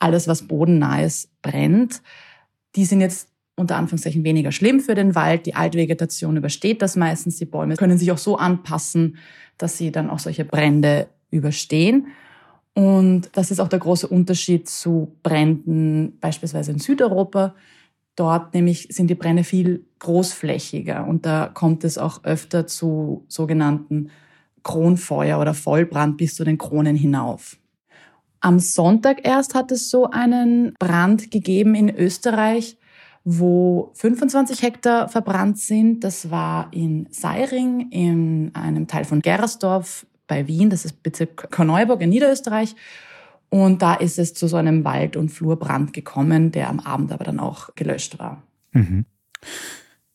alles, 0.00 0.26
was 0.26 0.48
bodennah 0.48 1.02
ist, 1.02 1.30
brennt. 1.40 2.02
Die 2.74 2.84
sind 2.84 3.00
jetzt 3.00 3.28
unter 3.56 3.76
Anführungszeichen 3.76 4.22
weniger 4.22 4.52
schlimm 4.52 4.80
für 4.80 4.94
den 4.94 5.14
Wald. 5.14 5.46
Die 5.46 5.54
Altvegetation 5.54 6.36
übersteht 6.36 6.82
das 6.82 6.94
meistens. 6.94 7.36
Die 7.36 7.46
Bäume 7.46 7.76
können 7.76 7.98
sich 7.98 8.12
auch 8.12 8.18
so 8.18 8.36
anpassen, 8.36 9.16
dass 9.58 9.78
sie 9.78 9.90
dann 9.90 10.10
auch 10.10 10.18
solche 10.18 10.44
Brände 10.44 11.08
überstehen. 11.30 12.08
Und 12.74 13.30
das 13.32 13.50
ist 13.50 13.58
auch 13.58 13.68
der 13.68 13.78
große 13.78 14.06
Unterschied 14.06 14.68
zu 14.68 15.16
Bränden 15.22 16.18
beispielsweise 16.20 16.72
in 16.72 16.78
Südeuropa. 16.78 17.54
Dort 18.16 18.52
nämlich 18.54 18.88
sind 18.90 19.08
die 19.08 19.14
Brände 19.14 19.44
viel 19.44 19.86
großflächiger 19.98 21.06
und 21.06 21.24
da 21.24 21.50
kommt 21.52 21.84
es 21.84 21.96
auch 21.96 22.24
öfter 22.24 22.66
zu 22.66 23.24
sogenannten 23.28 24.10
Kronfeuer 24.62 25.38
oder 25.38 25.54
Vollbrand 25.54 26.18
bis 26.18 26.34
zu 26.34 26.44
den 26.44 26.58
Kronen 26.58 26.96
hinauf. 26.96 27.56
Am 28.40 28.58
Sonntag 28.58 29.26
erst 29.26 29.54
hat 29.54 29.70
es 29.72 29.90
so 29.90 30.10
einen 30.10 30.74
Brand 30.78 31.30
gegeben 31.30 31.74
in 31.74 31.88
Österreich, 31.88 32.76
wo 33.28 33.90
25 33.94 34.62
Hektar 34.62 35.08
verbrannt 35.08 35.58
sind. 35.58 36.04
Das 36.04 36.30
war 36.30 36.68
in 36.72 37.08
Seiring, 37.10 37.90
in 37.90 38.52
einem 38.54 38.86
Teil 38.86 39.04
von 39.04 39.20
Gersdorf 39.20 40.06
bei 40.28 40.46
Wien, 40.46 40.70
das 40.70 40.84
ist 40.84 41.02
Bezirk 41.02 41.50
Korneuburg 41.50 42.00
in 42.02 42.10
Niederösterreich. 42.10 42.76
Und 43.48 43.82
da 43.82 43.94
ist 43.94 44.18
es 44.20 44.32
zu 44.32 44.46
so 44.46 44.56
einem 44.56 44.84
Wald- 44.84 45.16
und 45.16 45.30
Flurbrand 45.30 45.92
gekommen, 45.92 46.52
der 46.52 46.68
am 46.68 46.78
Abend 46.78 47.10
aber 47.10 47.24
dann 47.24 47.40
auch 47.40 47.74
gelöscht 47.74 48.18
war. 48.20 48.42
Mhm. 48.72 49.06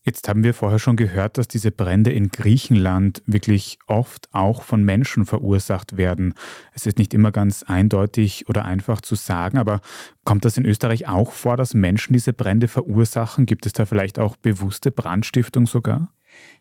Jetzt 0.04 0.28
haben 0.28 0.44
wir 0.44 0.56
vorher 0.56 0.80
schon 0.80 0.96
gehört, 0.96 1.38
dass 1.38 1.48
diese 1.48 1.70
Brände 1.70 2.12
in 2.12 2.30
Griechenland 2.30 3.22
wirklich 3.28 3.78
oft 3.86 4.30
auch 4.32 4.64
von 4.64 4.84
Menschen 4.84 5.28
verursacht 5.28 5.96
werden. 5.96 6.34
Es 6.74 6.88
ist 6.88 6.98
nicht 6.98 7.14
immer 7.14 7.32
ganz 7.32 7.62
eindeutig 7.62 8.50
oder 8.50 8.66
einfach 8.66 9.02
zu 9.02 9.14
sagen, 9.14 9.60
aber 9.60 9.80
kommt 10.26 10.44
das 10.44 10.58
in 10.58 10.66
Österreich 10.66 11.08
auch 11.08 11.32
vor, 11.32 11.56
dass 11.56 11.76
Menschen 11.76 12.14
diese 12.14 12.34
Brände 12.34 12.68
verursachen? 12.68 13.46
Gibt 13.46 13.68
es 13.68 13.74
da 13.74 13.86
vielleicht 13.86 14.18
auch 14.18 14.38
bewusste 14.38 14.90
Brandstiftung 14.90 15.68
sogar? 15.68 16.12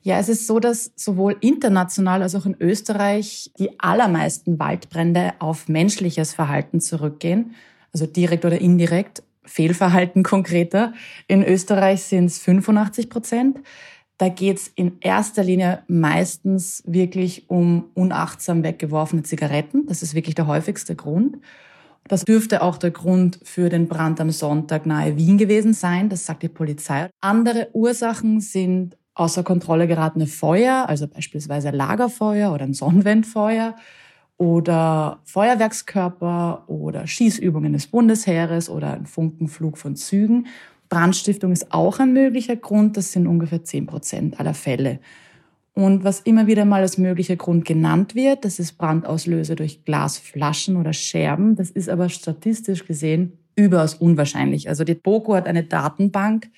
Ja, 0.02 0.18
es 0.18 0.28
ist 0.28 0.46
so, 0.46 0.60
dass 0.60 0.92
sowohl 0.96 1.36
international 1.40 2.22
als 2.22 2.34
auch 2.34 2.44
in 2.44 2.56
Österreich 2.60 3.52
die 3.58 3.80
allermeisten 3.80 4.58
Waldbrände 4.58 5.32
auf 5.38 5.68
menschliches 5.68 6.34
Verhalten 6.34 6.80
zurückgehen, 6.80 7.54
also 7.92 8.06
direkt 8.06 8.44
oder 8.44 8.60
indirekt. 8.60 9.22
Fehlverhalten 9.50 10.22
konkreter. 10.22 10.92
In 11.26 11.42
Österreich 11.42 12.02
sind 12.02 12.26
es 12.26 12.38
85 12.38 13.10
Prozent. 13.10 13.58
Da 14.16 14.28
geht 14.28 14.58
es 14.58 14.68
in 14.68 14.98
erster 15.00 15.42
Linie 15.42 15.82
meistens 15.88 16.82
wirklich 16.86 17.50
um 17.50 17.86
unachtsam 17.94 18.62
weggeworfene 18.62 19.22
Zigaretten. 19.24 19.86
Das 19.86 20.02
ist 20.02 20.14
wirklich 20.14 20.34
der 20.34 20.46
häufigste 20.46 20.94
Grund. 20.94 21.38
Das 22.06 22.24
dürfte 22.24 22.62
auch 22.62 22.76
der 22.76 22.92
Grund 22.92 23.40
für 23.42 23.68
den 23.68 23.88
Brand 23.88 24.20
am 24.20 24.30
Sonntag 24.30 24.86
nahe 24.86 25.16
Wien 25.16 25.36
gewesen 25.36 25.72
sein. 25.72 26.08
Das 26.08 26.26
sagt 26.26 26.42
die 26.42 26.48
Polizei. 26.48 27.08
Andere 27.20 27.70
Ursachen 27.72 28.40
sind 28.40 28.96
außer 29.14 29.42
Kontrolle 29.42 29.88
geratene 29.88 30.26
Feuer, 30.26 30.88
also 30.88 31.08
beispielsweise 31.08 31.70
Lagerfeuer 31.70 32.52
oder 32.52 32.64
ein 32.64 32.74
Sonnenwendfeuer 32.74 33.74
oder 34.40 35.20
Feuerwerkskörper 35.24 36.64
oder 36.66 37.06
Schießübungen 37.06 37.74
des 37.74 37.88
Bundesheeres 37.88 38.70
oder 38.70 38.94
ein 38.94 39.04
Funkenflug 39.04 39.76
von 39.76 39.96
Zügen. 39.96 40.46
Brandstiftung 40.88 41.52
ist 41.52 41.74
auch 41.74 41.98
ein 41.98 42.14
möglicher 42.14 42.56
Grund. 42.56 42.96
Das 42.96 43.12
sind 43.12 43.26
ungefähr 43.26 43.64
10 43.64 43.86
Prozent 43.86 44.40
aller 44.40 44.54
Fälle. 44.54 45.00
Und 45.74 46.04
was 46.04 46.20
immer 46.20 46.46
wieder 46.46 46.64
mal 46.64 46.80
als 46.80 46.96
möglicher 46.96 47.36
Grund 47.36 47.66
genannt 47.66 48.14
wird, 48.14 48.46
das 48.46 48.58
ist 48.58 48.78
Brandauslöse 48.78 49.56
durch 49.56 49.84
Glasflaschen 49.84 50.78
oder 50.78 50.94
Scherben. 50.94 51.54
Das 51.54 51.70
ist 51.70 51.90
aber 51.90 52.08
statistisch 52.08 52.86
gesehen 52.86 53.36
überaus 53.56 53.92
unwahrscheinlich. 53.92 54.70
Also 54.70 54.84
die 54.84 54.94
BOKO 54.94 55.34
hat 55.34 55.48
eine 55.48 55.64
Datenbank, 55.64 56.48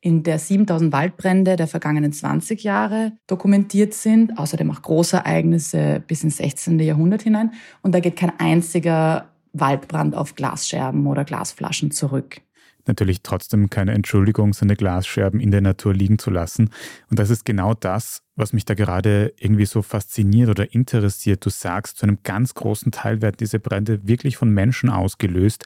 in 0.00 0.22
der 0.22 0.38
7000 0.38 0.92
Waldbrände 0.92 1.56
der 1.56 1.66
vergangenen 1.66 2.12
20 2.12 2.62
Jahre 2.62 3.12
dokumentiert 3.26 3.94
sind, 3.94 4.38
außerdem 4.38 4.70
auch 4.70 4.82
Großereignisse 4.82 6.02
bis 6.06 6.22
ins 6.22 6.36
16. 6.36 6.78
Jahrhundert 6.78 7.22
hinein. 7.22 7.52
Und 7.82 7.94
da 7.94 8.00
geht 8.00 8.16
kein 8.16 8.38
einziger 8.38 9.28
Waldbrand 9.52 10.14
auf 10.14 10.34
Glasscherben 10.34 11.06
oder 11.06 11.24
Glasflaschen 11.24 11.90
zurück 11.90 12.42
natürlich 12.88 13.22
trotzdem 13.22 13.70
keine 13.70 13.92
Entschuldigung, 13.92 14.52
seine 14.52 14.76
Glasscherben 14.76 15.40
in 15.40 15.50
der 15.50 15.60
Natur 15.60 15.94
liegen 15.94 16.18
zu 16.18 16.30
lassen. 16.30 16.70
Und 17.10 17.18
das 17.18 17.30
ist 17.30 17.44
genau 17.44 17.74
das, 17.74 18.22
was 18.36 18.52
mich 18.52 18.64
da 18.64 18.74
gerade 18.74 19.32
irgendwie 19.38 19.66
so 19.66 19.82
fasziniert 19.82 20.48
oder 20.48 20.72
interessiert. 20.72 21.44
Du 21.44 21.50
sagst, 21.50 21.98
zu 21.98 22.06
einem 22.06 22.18
ganz 22.22 22.54
großen 22.54 22.92
Teil 22.92 23.20
werden 23.22 23.36
diese 23.38 23.58
Brände 23.58 24.06
wirklich 24.06 24.36
von 24.36 24.50
Menschen 24.50 24.90
ausgelöst. 24.90 25.64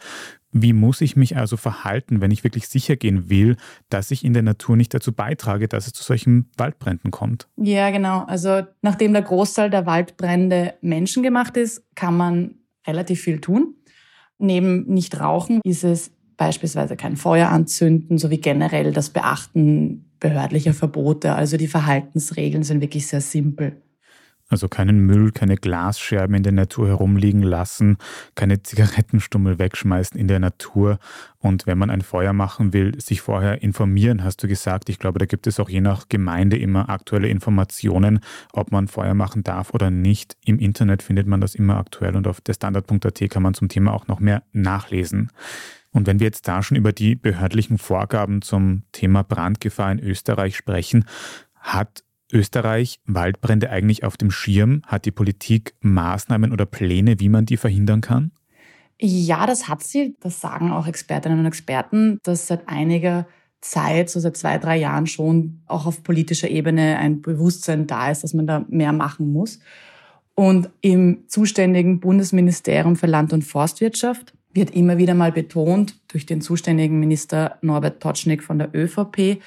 Wie 0.52 0.74
muss 0.74 1.00
ich 1.00 1.16
mich 1.16 1.36
also 1.36 1.56
verhalten, 1.56 2.20
wenn 2.20 2.30
ich 2.30 2.44
wirklich 2.44 2.68
sicher 2.68 2.96
gehen 2.96 3.30
will, 3.30 3.56
dass 3.88 4.10
ich 4.10 4.22
in 4.22 4.34
der 4.34 4.42
Natur 4.42 4.76
nicht 4.76 4.92
dazu 4.92 5.12
beitrage, 5.12 5.66
dass 5.66 5.86
es 5.86 5.94
zu 5.94 6.02
solchen 6.02 6.50
Waldbränden 6.58 7.10
kommt? 7.10 7.48
Ja, 7.56 7.90
genau. 7.90 8.24
Also 8.26 8.62
nachdem 8.82 9.14
der 9.14 9.22
Großteil 9.22 9.70
der 9.70 9.86
Waldbrände 9.86 10.74
menschengemacht 10.82 11.56
ist, 11.56 11.82
kann 11.94 12.16
man 12.16 12.56
relativ 12.86 13.22
viel 13.22 13.40
tun. 13.40 13.76
Neben 14.38 14.84
nicht 14.92 15.20
rauchen 15.20 15.60
ist 15.64 15.84
es 15.84 16.10
beispielsweise 16.42 16.96
kein 16.96 17.16
Feuer 17.16 17.48
anzünden, 17.50 18.18
sowie 18.18 18.38
generell 18.38 18.92
das 18.92 19.10
Beachten 19.10 20.10
behördlicher 20.18 20.74
Verbote. 20.74 21.34
Also 21.34 21.56
die 21.56 21.68
Verhaltensregeln 21.68 22.64
sind 22.64 22.80
wirklich 22.80 23.06
sehr 23.06 23.20
simpel. 23.20 23.76
Also 24.48 24.68
keinen 24.68 25.06
Müll, 25.06 25.32
keine 25.32 25.56
Glasscherben 25.56 26.36
in 26.36 26.42
der 26.42 26.52
Natur 26.52 26.88
herumliegen 26.88 27.42
lassen, 27.42 27.96
keine 28.34 28.62
Zigarettenstummel 28.62 29.58
wegschmeißen 29.58 30.20
in 30.20 30.28
der 30.28 30.40
Natur. 30.40 30.98
Und 31.38 31.66
wenn 31.66 31.78
man 31.78 31.88
ein 31.88 32.02
Feuer 32.02 32.34
machen 32.34 32.74
will, 32.74 33.00
sich 33.00 33.22
vorher 33.22 33.62
informieren, 33.62 34.22
hast 34.22 34.42
du 34.42 34.48
gesagt. 34.48 34.90
Ich 34.90 34.98
glaube, 34.98 35.18
da 35.20 35.24
gibt 35.24 35.46
es 35.46 35.58
auch 35.58 35.70
je 35.70 35.80
nach 35.80 36.10
Gemeinde 36.10 36.58
immer 36.58 36.90
aktuelle 36.90 37.28
Informationen, 37.28 38.20
ob 38.52 38.72
man 38.72 38.88
Feuer 38.88 39.14
machen 39.14 39.42
darf 39.42 39.72
oder 39.72 39.90
nicht. 39.90 40.36
Im 40.44 40.58
Internet 40.58 41.02
findet 41.02 41.26
man 41.26 41.40
das 41.40 41.54
immer 41.54 41.78
aktuell 41.78 42.14
und 42.14 42.26
auf 42.26 42.42
der 42.42 42.52
Standard.at 42.52 43.30
kann 43.30 43.42
man 43.42 43.54
zum 43.54 43.68
Thema 43.68 43.94
auch 43.94 44.06
noch 44.06 44.20
mehr 44.20 44.42
nachlesen. 44.52 45.30
Und 45.92 46.06
wenn 46.06 46.20
wir 46.20 46.26
jetzt 46.26 46.48
da 46.48 46.62
schon 46.62 46.76
über 46.76 46.92
die 46.92 47.14
behördlichen 47.14 47.78
Vorgaben 47.78 48.42
zum 48.42 48.82
Thema 48.92 49.22
Brandgefahr 49.22 49.92
in 49.92 50.00
Österreich 50.00 50.56
sprechen, 50.56 51.04
hat 51.54 52.02
Österreich 52.32 52.98
Waldbrände 53.04 53.70
eigentlich 53.70 54.04
auf 54.04 54.16
dem 54.16 54.30
Schirm? 54.30 54.82
Hat 54.86 55.04
die 55.04 55.10
Politik 55.10 55.74
Maßnahmen 55.80 56.50
oder 56.52 56.64
Pläne, 56.64 57.20
wie 57.20 57.28
man 57.28 57.44
die 57.44 57.58
verhindern 57.58 58.00
kann? 58.00 58.32
Ja, 58.98 59.46
das 59.46 59.68
hat 59.68 59.82
sie. 59.82 60.16
Das 60.20 60.40
sagen 60.40 60.72
auch 60.72 60.86
Expertinnen 60.86 61.40
und 61.40 61.46
Experten, 61.46 62.18
dass 62.22 62.46
seit 62.46 62.68
einiger 62.68 63.26
Zeit, 63.60 64.10
so 64.10 64.18
seit 64.18 64.36
zwei, 64.36 64.58
drei 64.58 64.76
Jahren 64.78 65.06
schon 65.06 65.60
auch 65.66 65.86
auf 65.86 66.02
politischer 66.02 66.48
Ebene 66.48 66.98
ein 66.98 67.20
Bewusstsein 67.20 67.86
da 67.86 68.10
ist, 68.10 68.24
dass 68.24 68.34
man 68.34 68.46
da 68.46 68.64
mehr 68.68 68.92
machen 68.92 69.32
muss. 69.32 69.60
Und 70.34 70.70
im 70.80 71.24
zuständigen 71.28 72.00
Bundesministerium 72.00 72.96
für 72.96 73.06
Land- 73.06 73.32
und 73.32 73.42
Forstwirtschaft 73.42 74.34
wird 74.54 74.70
immer 74.70 74.98
wieder 74.98 75.14
mal 75.14 75.32
betont 75.32 75.96
durch 76.08 76.26
den 76.26 76.40
zuständigen 76.40 77.00
Minister 77.00 77.58
Norbert 77.62 78.02
Totschnig 78.02 78.42
von 78.42 78.58
der 78.58 78.74
ÖVP, 78.74 79.40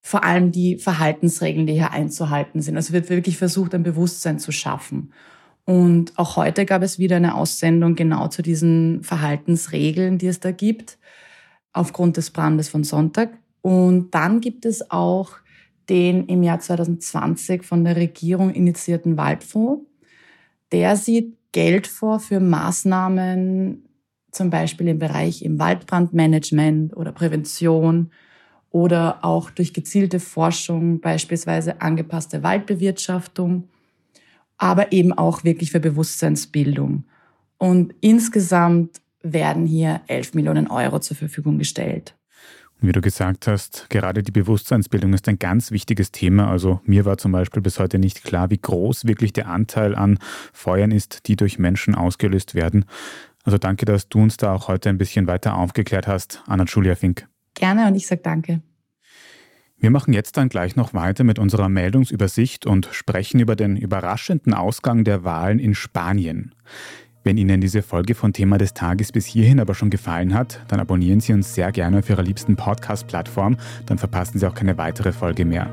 vor 0.00 0.24
allem 0.24 0.52
die 0.52 0.76
Verhaltensregeln, 0.76 1.66
die 1.66 1.74
hier 1.74 1.92
einzuhalten 1.92 2.60
sind. 2.62 2.76
Also 2.76 2.92
wird 2.92 3.10
wirklich 3.10 3.36
versucht, 3.36 3.74
ein 3.74 3.82
Bewusstsein 3.82 4.38
zu 4.38 4.52
schaffen. 4.52 5.12
Und 5.64 6.18
auch 6.18 6.36
heute 6.36 6.64
gab 6.64 6.82
es 6.82 6.98
wieder 6.98 7.16
eine 7.16 7.34
Aussendung 7.34 7.94
genau 7.94 8.28
zu 8.28 8.40
diesen 8.40 9.02
Verhaltensregeln, 9.02 10.16
die 10.16 10.28
es 10.28 10.40
da 10.40 10.50
gibt, 10.50 10.98
aufgrund 11.72 12.16
des 12.16 12.30
Brandes 12.30 12.70
von 12.70 12.84
Sonntag. 12.84 13.36
Und 13.60 14.14
dann 14.14 14.40
gibt 14.40 14.64
es 14.64 14.90
auch 14.90 15.32
den 15.88 16.26
im 16.26 16.42
Jahr 16.42 16.60
2020 16.60 17.64
von 17.64 17.84
der 17.84 17.96
Regierung 17.96 18.50
initiierten 18.50 19.16
Waldfonds. 19.16 19.84
Der 20.72 20.96
sieht 20.96 21.36
Geld 21.52 21.86
vor 21.86 22.20
für 22.20 22.40
Maßnahmen 22.40 23.87
zum 24.38 24.48
Beispiel 24.48 24.88
im 24.88 24.98
Bereich 24.98 25.42
im 25.42 25.58
Waldbrandmanagement 25.58 26.96
oder 26.96 27.12
Prävention 27.12 28.10
oder 28.70 29.24
auch 29.24 29.50
durch 29.50 29.74
gezielte 29.74 30.20
Forschung, 30.20 31.00
beispielsweise 31.00 31.82
angepasste 31.82 32.42
Waldbewirtschaftung, 32.42 33.68
aber 34.56 34.92
eben 34.92 35.12
auch 35.12 35.44
wirklich 35.44 35.72
für 35.72 35.80
Bewusstseinsbildung. 35.80 37.04
Und 37.58 37.94
insgesamt 38.00 39.02
werden 39.22 39.66
hier 39.66 40.00
11 40.06 40.34
Millionen 40.34 40.68
Euro 40.68 41.00
zur 41.00 41.16
Verfügung 41.16 41.58
gestellt. 41.58 42.14
Wie 42.80 42.92
du 42.92 43.00
gesagt 43.00 43.48
hast, 43.48 43.90
gerade 43.90 44.22
die 44.22 44.30
Bewusstseinsbildung 44.30 45.12
ist 45.12 45.28
ein 45.28 45.40
ganz 45.40 45.72
wichtiges 45.72 46.12
Thema. 46.12 46.48
Also 46.48 46.80
mir 46.84 47.04
war 47.04 47.18
zum 47.18 47.32
Beispiel 47.32 47.60
bis 47.60 47.80
heute 47.80 47.98
nicht 47.98 48.22
klar, 48.22 48.50
wie 48.50 48.58
groß 48.58 49.04
wirklich 49.06 49.32
der 49.32 49.48
Anteil 49.48 49.96
an 49.96 50.20
Feuern 50.52 50.92
ist, 50.92 51.26
die 51.26 51.34
durch 51.34 51.58
Menschen 51.58 51.96
ausgelöst 51.96 52.54
werden. 52.54 52.84
Also 53.44 53.58
danke, 53.58 53.86
dass 53.86 54.08
du 54.08 54.20
uns 54.20 54.36
da 54.36 54.52
auch 54.52 54.68
heute 54.68 54.88
ein 54.88 54.98
bisschen 54.98 55.26
weiter 55.26 55.56
aufgeklärt 55.56 56.06
hast, 56.06 56.42
Anna-Julia 56.46 56.94
Fink. 56.94 57.26
Gerne 57.54 57.86
und 57.88 57.94
ich 57.94 58.06
sage 58.06 58.20
danke. 58.22 58.60
Wir 59.80 59.90
machen 59.90 60.12
jetzt 60.12 60.36
dann 60.36 60.48
gleich 60.48 60.74
noch 60.74 60.92
weiter 60.92 61.22
mit 61.22 61.38
unserer 61.38 61.68
Meldungsübersicht 61.68 62.66
und 62.66 62.88
sprechen 62.90 63.38
über 63.38 63.54
den 63.54 63.76
überraschenden 63.76 64.52
Ausgang 64.52 65.04
der 65.04 65.22
Wahlen 65.22 65.60
in 65.60 65.74
Spanien. 65.74 66.52
Wenn 67.22 67.36
Ihnen 67.36 67.60
diese 67.60 67.82
Folge 67.82 68.14
von 68.14 68.32
Thema 68.32 68.58
des 68.58 68.74
Tages 68.74 69.12
bis 69.12 69.26
hierhin 69.26 69.60
aber 69.60 69.74
schon 69.74 69.90
gefallen 69.90 70.34
hat, 70.34 70.60
dann 70.68 70.80
abonnieren 70.80 71.20
Sie 71.20 71.32
uns 71.32 71.54
sehr 71.54 71.70
gerne 71.72 71.98
auf 71.98 72.08
Ihrer 72.08 72.22
liebsten 72.22 72.56
Podcast-Plattform, 72.56 73.56
dann 73.86 73.98
verpassen 73.98 74.38
Sie 74.38 74.46
auch 74.46 74.54
keine 74.54 74.78
weitere 74.78 75.12
Folge 75.12 75.44
mehr. 75.44 75.68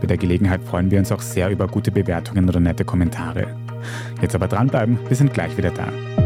Bei 0.00 0.06
der 0.06 0.16
Gelegenheit 0.16 0.62
freuen 0.62 0.90
wir 0.90 0.98
uns 0.98 1.12
auch 1.12 1.22
sehr 1.22 1.48
über 1.48 1.68
gute 1.68 1.92
Bewertungen 1.92 2.48
oder 2.48 2.60
nette 2.60 2.84
Kommentare. 2.84 3.56
Jetzt 4.20 4.34
aber 4.34 4.48
dranbleiben, 4.48 4.98
wir 5.08 5.16
sind 5.16 5.32
gleich 5.32 5.56
wieder 5.56 5.70
da. 5.70 6.25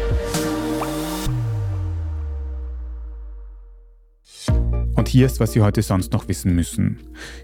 Hier 5.11 5.29
was 5.39 5.51
Sie 5.51 5.61
heute 5.61 5.81
sonst 5.81 6.13
noch 6.13 6.29
wissen 6.29 6.55
müssen. 6.55 6.99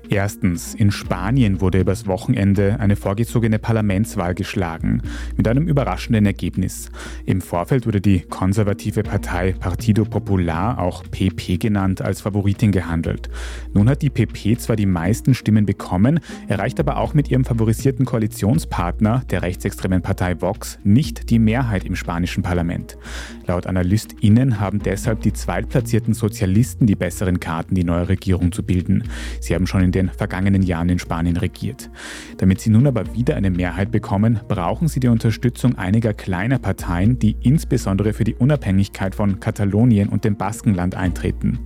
Erstens, 0.10 0.73
in 0.73 0.89
Spanien 0.89 1.60
wurde 1.60 1.82
übers 1.82 2.08
Wochenende 2.08 2.77
eine 2.80 2.95
vorgezogene 2.95 3.60
Parlamentswahl 3.60 4.34
geschlagen, 4.34 5.01
mit 5.36 5.49
einem 5.49 5.67
überraschenden 5.67 6.25
Ergebnis. 6.25 6.89
Im 7.25 7.41
Vorfeld 7.41 7.86
wurde 7.86 7.99
die 7.99 8.21
konservative 8.21 9.03
Partei 9.03 9.51
Partido 9.51 10.06
Popular, 10.06 10.80
auch 10.80 11.03
PP 11.12 11.58
genannt, 11.58 12.01
als 12.01 12.21
Favoritin 12.21 12.71
gehandelt. 12.71 13.30
Nun 13.73 13.89
hat 13.89 14.01
die 14.01 14.10
PP 14.10 14.58
zwar 14.58 14.77
die 14.77 14.86
meisten 14.86 15.34
Stimmen 15.34 15.65
bekommen, 15.65 16.21
erreicht 16.47 16.80
aber 16.80 16.97
auch 16.97 17.13
mit 17.13 17.30
ihrem 17.30 17.43
favorisierten 17.43 18.06
Koalitionspartner, 18.06 19.23
der 19.30 19.41
rechtsextremen 19.41 20.01
Partei 20.01 20.39
Vox, 20.39 20.80
nicht 20.86 21.30
die 21.30 21.39
Mehrheit 21.39 21.84
im 21.84 21.97
spanischen 21.97 22.43
Parlament. 22.43 22.97
Laut 23.45 23.67
AnalystInnen 23.67 24.62
haben 24.62 24.80
deshalb 24.80 25.21
die 25.21 25.34
zweitplatzierten 25.34 26.13
Sozialisten 26.13 26.88
die 26.88 26.95
besseren 26.95 27.41
Karten, 27.41 27.57
die 27.63 27.84
neue 27.84 28.10
Regierung 28.10 28.52
zu 28.52 28.63
bilden. 28.63 29.04
Sie 29.39 29.56
haben 29.56 29.67
schon 29.67 29.82
in 29.82 29.91
den 29.91 30.10
vergangenen 30.10 30.62
Jahren 30.62 30.89
in 30.89 31.00
Spanien 31.00 31.38
regiert. 31.38 31.89
Damit 32.38 32.62
sie 32.62 32.70
nun 32.70 32.88
aber 32.88 33.15
wieder 33.15 33.36
eine 33.36 33.50
Mehrheit 33.50 33.91
bekommen, 33.91 34.39
brauchen 34.48 34.88
sie 34.88 35.00
die 35.00 35.08
Unterstützung 35.08 35.78
einiger 35.78 36.13
kleiner 36.13 36.60
Parteien, 36.60 37.20
die 37.20 37.36
insbesondere 37.41 38.13
für 38.13 38.24
die 38.24 38.36
Unabhängigkeit 38.36 39.15
von 39.15 39.39
Katalonien 39.39 40.10
und 40.10 40.24
dem 40.24 40.36
Baskenland 40.36 40.96
eintreten. 40.96 41.60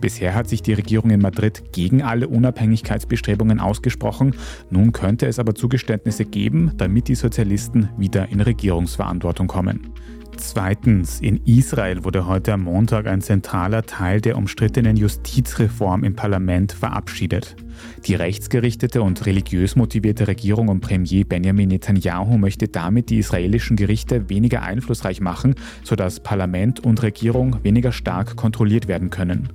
Bisher 0.00 0.34
hat 0.34 0.48
sich 0.48 0.62
die 0.62 0.72
Regierung 0.72 1.10
in 1.10 1.20
Madrid 1.20 1.72
gegen 1.72 2.02
alle 2.02 2.28
Unabhängigkeitsbestrebungen 2.28 3.60
ausgesprochen. 3.60 4.34
Nun 4.70 4.92
könnte 4.92 5.26
es 5.26 5.38
aber 5.38 5.54
Zugeständnisse 5.54 6.24
geben, 6.24 6.72
damit 6.76 7.08
die 7.08 7.14
Sozialisten 7.14 7.88
wieder 7.96 8.28
in 8.28 8.40
Regierungsverantwortung 8.40 9.46
kommen. 9.46 9.92
Zweitens, 10.38 11.20
in 11.20 11.40
Israel 11.44 12.04
wurde 12.04 12.26
heute 12.26 12.52
am 12.52 12.62
Montag 12.62 13.06
ein 13.06 13.20
zentraler 13.20 13.84
Teil 13.84 14.20
der 14.20 14.36
umstrittenen 14.36 14.96
Justizreform 14.96 16.04
im 16.04 16.14
Parlament 16.14 16.72
verabschiedet. 16.72 17.56
Die 18.06 18.14
rechtsgerichtete 18.14 19.02
und 19.02 19.26
religiös 19.26 19.76
motivierte 19.76 20.28
Regierung 20.28 20.68
um 20.68 20.80
Premier 20.80 21.24
Benjamin 21.24 21.68
Netanyahu 21.68 22.38
möchte 22.38 22.68
damit 22.68 23.10
die 23.10 23.18
israelischen 23.18 23.76
Gerichte 23.76 24.28
weniger 24.28 24.62
einflussreich 24.62 25.20
machen, 25.20 25.54
sodass 25.82 26.20
Parlament 26.20 26.80
und 26.80 27.02
Regierung 27.02 27.62
weniger 27.62 27.92
stark 27.92 28.36
kontrolliert 28.36 28.88
werden 28.88 29.10
können. 29.10 29.48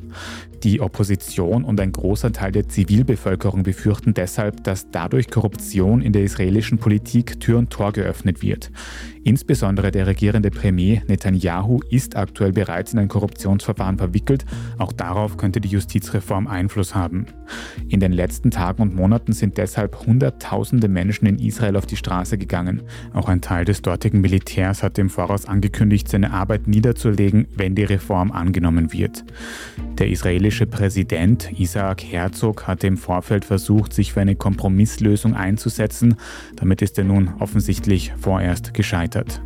Die 0.64 0.80
Opposition 0.80 1.64
und 1.64 1.80
ein 1.80 1.92
großer 1.92 2.32
Teil 2.32 2.52
der 2.52 2.70
Zivilbevölkerung 2.70 3.64
befürchten 3.64 4.14
deshalb, 4.14 4.64
dass 4.64 4.92
dadurch 4.92 5.32
Korruption 5.32 6.04
in 6.04 6.14
der 6.14 6.24
israelischen 6.24 6.78
Politik 6.78 7.40
Tür 7.40 7.58
und 7.58 7.72
Tor 7.72 7.94
geöffnet 7.94 8.44
wird. 8.44 8.70
Insbesondere 9.24 9.92
der 9.92 10.06
regierende 10.06 10.52
Premier 10.52 11.02
Netanyahu 11.08 11.80
ist 11.90 12.16
aktuell 12.16 12.52
bereits 12.52 12.94
in 12.94 13.00
ein 13.00 13.08
Korruptionsverfahren 13.08 13.98
verwickelt. 13.98 14.46
Auch 14.78 14.92
darauf 14.92 15.38
könnte 15.38 15.62
die 15.62 15.70
Justizreform 15.70 16.46
Einfluss 16.46 16.94
haben. 16.94 17.26
In 17.88 18.00
den 18.12 18.18
letzten 18.18 18.52
Tagen 18.52 18.82
und 18.82 18.96
Monaten 18.96 19.34
sind 19.34 19.58
deshalb 19.58 20.06
Hunderttausende 20.06 20.88
Menschen 20.88 21.26
in 21.26 21.40
Israel 21.40 21.76
auf 21.78 21.86
die 21.86 21.96
Straße 21.96 22.38
gegangen. 22.38 22.82
Auch 23.14 23.30
ein 23.30 23.42
Teil 23.42 23.66
des 23.66 23.82
dortigen 23.82 24.22
Militärs 24.22 24.84
hat 24.84 24.98
im 24.98 25.10
Voraus 25.10 25.46
angekündigt, 25.46 26.08
seine 26.10 26.32
Arbeit 26.32 26.68
niederzulegen, 26.68 27.48
wenn 27.56 27.76
die 27.76 27.84
Reform 27.84 28.32
angenommen 28.32 28.94
wird. 28.94 29.24
Der 29.98 30.10
israelische 30.10 30.66
Präsident 30.66 31.50
Isaac 31.58 32.04
Herzog 32.04 32.68
hatte 32.68 32.88
im 32.88 32.98
Vorfeld 32.98 33.46
versucht, 33.46 33.94
sich 33.94 34.14
für 34.14 34.22
eine 34.22 34.36
Kompromisslösung 34.36 35.36
einzusetzen. 35.36 36.16
Damit 36.56 36.82
ist 36.82 36.98
er 36.98 37.06
nun 37.06 37.30
offensichtlich 37.40 38.14
vorerst 38.20 38.74
gescheitert. 38.74 39.42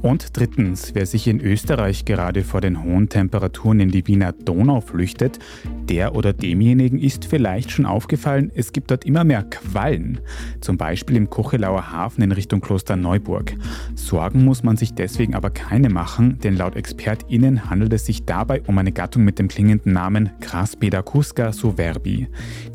Und 0.00 0.36
drittens, 0.36 0.94
wer 0.94 1.06
sich 1.06 1.26
in 1.26 1.40
Österreich 1.40 2.04
gerade 2.04 2.44
vor 2.44 2.60
den 2.60 2.84
hohen 2.84 3.08
Temperaturen 3.08 3.80
in 3.80 3.90
die 3.90 4.06
Wiener 4.06 4.32
Donau 4.32 4.80
flüchtet, 4.80 5.40
der 5.88 6.14
oder 6.14 6.32
demjenigen 6.32 7.00
ist 7.00 7.24
vielleicht 7.24 7.72
schon 7.72 7.84
aufgefallen, 7.84 8.52
es 8.54 8.72
gibt 8.72 8.92
dort 8.92 9.04
immer 9.04 9.24
mehr 9.24 9.42
Quallen, 9.42 10.20
zum 10.60 10.76
Beispiel 10.76 11.16
im 11.16 11.30
Kochelauer 11.30 11.90
Hafen 11.90 12.22
in 12.22 12.30
Richtung 12.30 12.60
Kloster 12.60 12.94
Neuburg. 12.94 13.54
Sorgen 13.96 14.44
muss 14.44 14.62
man 14.62 14.76
sich 14.76 14.94
deswegen 14.94 15.34
aber 15.34 15.50
keine 15.50 15.88
machen, 15.88 16.38
denn 16.38 16.56
laut 16.56 16.76
ExpertInnen 16.76 17.68
handelt 17.68 17.92
es 17.92 18.06
sich 18.06 18.24
dabei 18.24 18.62
um 18.66 18.78
eine 18.78 18.92
Gattung 18.92 19.24
mit 19.24 19.40
dem 19.40 19.48
klingenden 19.48 19.94
Namen 19.94 20.30
Craspedacusca 20.40 21.52
suverbi. 21.52 22.28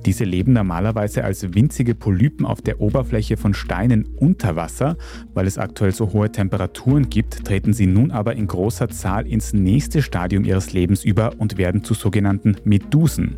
Diese 0.05 0.25
leben 0.25 0.51
normalerweise 0.53 1.23
als 1.23 1.53
winzige 1.53 1.95
Polypen 1.95 2.45
auf 2.45 2.62
der 2.62 2.81
Oberfläche 2.81 3.38
von 3.38 3.53
Steinen 3.53 4.09
unter 4.17 4.57
Wasser, 4.57 4.97
weil 5.33 5.47
es 5.47 5.57
aktuell 5.57 5.93
so 5.93 6.12
hohe 6.12 6.31
Temperaturen 6.31 7.09
gibt, 7.13 7.45
treten 7.45 7.73
sie 7.73 7.86
nun 7.86 8.10
aber 8.10 8.36
in 8.36 8.47
großer 8.47 8.89
Zahl 8.89 9.28
ins 9.28 9.54
nächste 9.54 10.02
Stadium 10.02 10.43
ihres 10.43 10.73
Lebens 10.73 11.06
über 11.06 11.34
und 11.38 11.58
werden 11.60 11.84
zu 11.84 11.93
sogenannten 11.93 12.56
Medusen. 12.63 13.36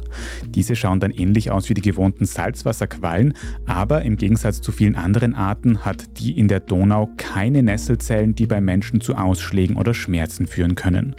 Diese 0.48 0.78
schauen 0.78 1.02
dann 1.02 1.12
ähnlich 1.12 1.52
aus 1.52 1.70
wie 1.70 1.74
die 1.74 1.82
gewohnten 1.82 2.26
Salzwasserquallen, 2.26 3.34
aber 3.66 4.04
im 4.04 4.16
Gegensatz 4.16 4.62
zu 4.62 4.72
vielen 4.72 4.96
anderen 4.96 5.36
Arten 5.36 5.84
hat 5.84 6.20
die 6.20 6.40
in 6.40 6.48
der 6.48 6.62
Donau 6.62 7.10
keine 7.18 7.64
Nesselzellen, 7.64 8.34
die 8.34 8.48
bei 8.48 8.62
Menschen 8.62 9.02
zu 9.02 9.16
Ausschlägen 9.16 9.76
oder 9.76 9.94
Schmerzen 9.94 10.48
führen 10.48 10.76
können. 10.76 11.14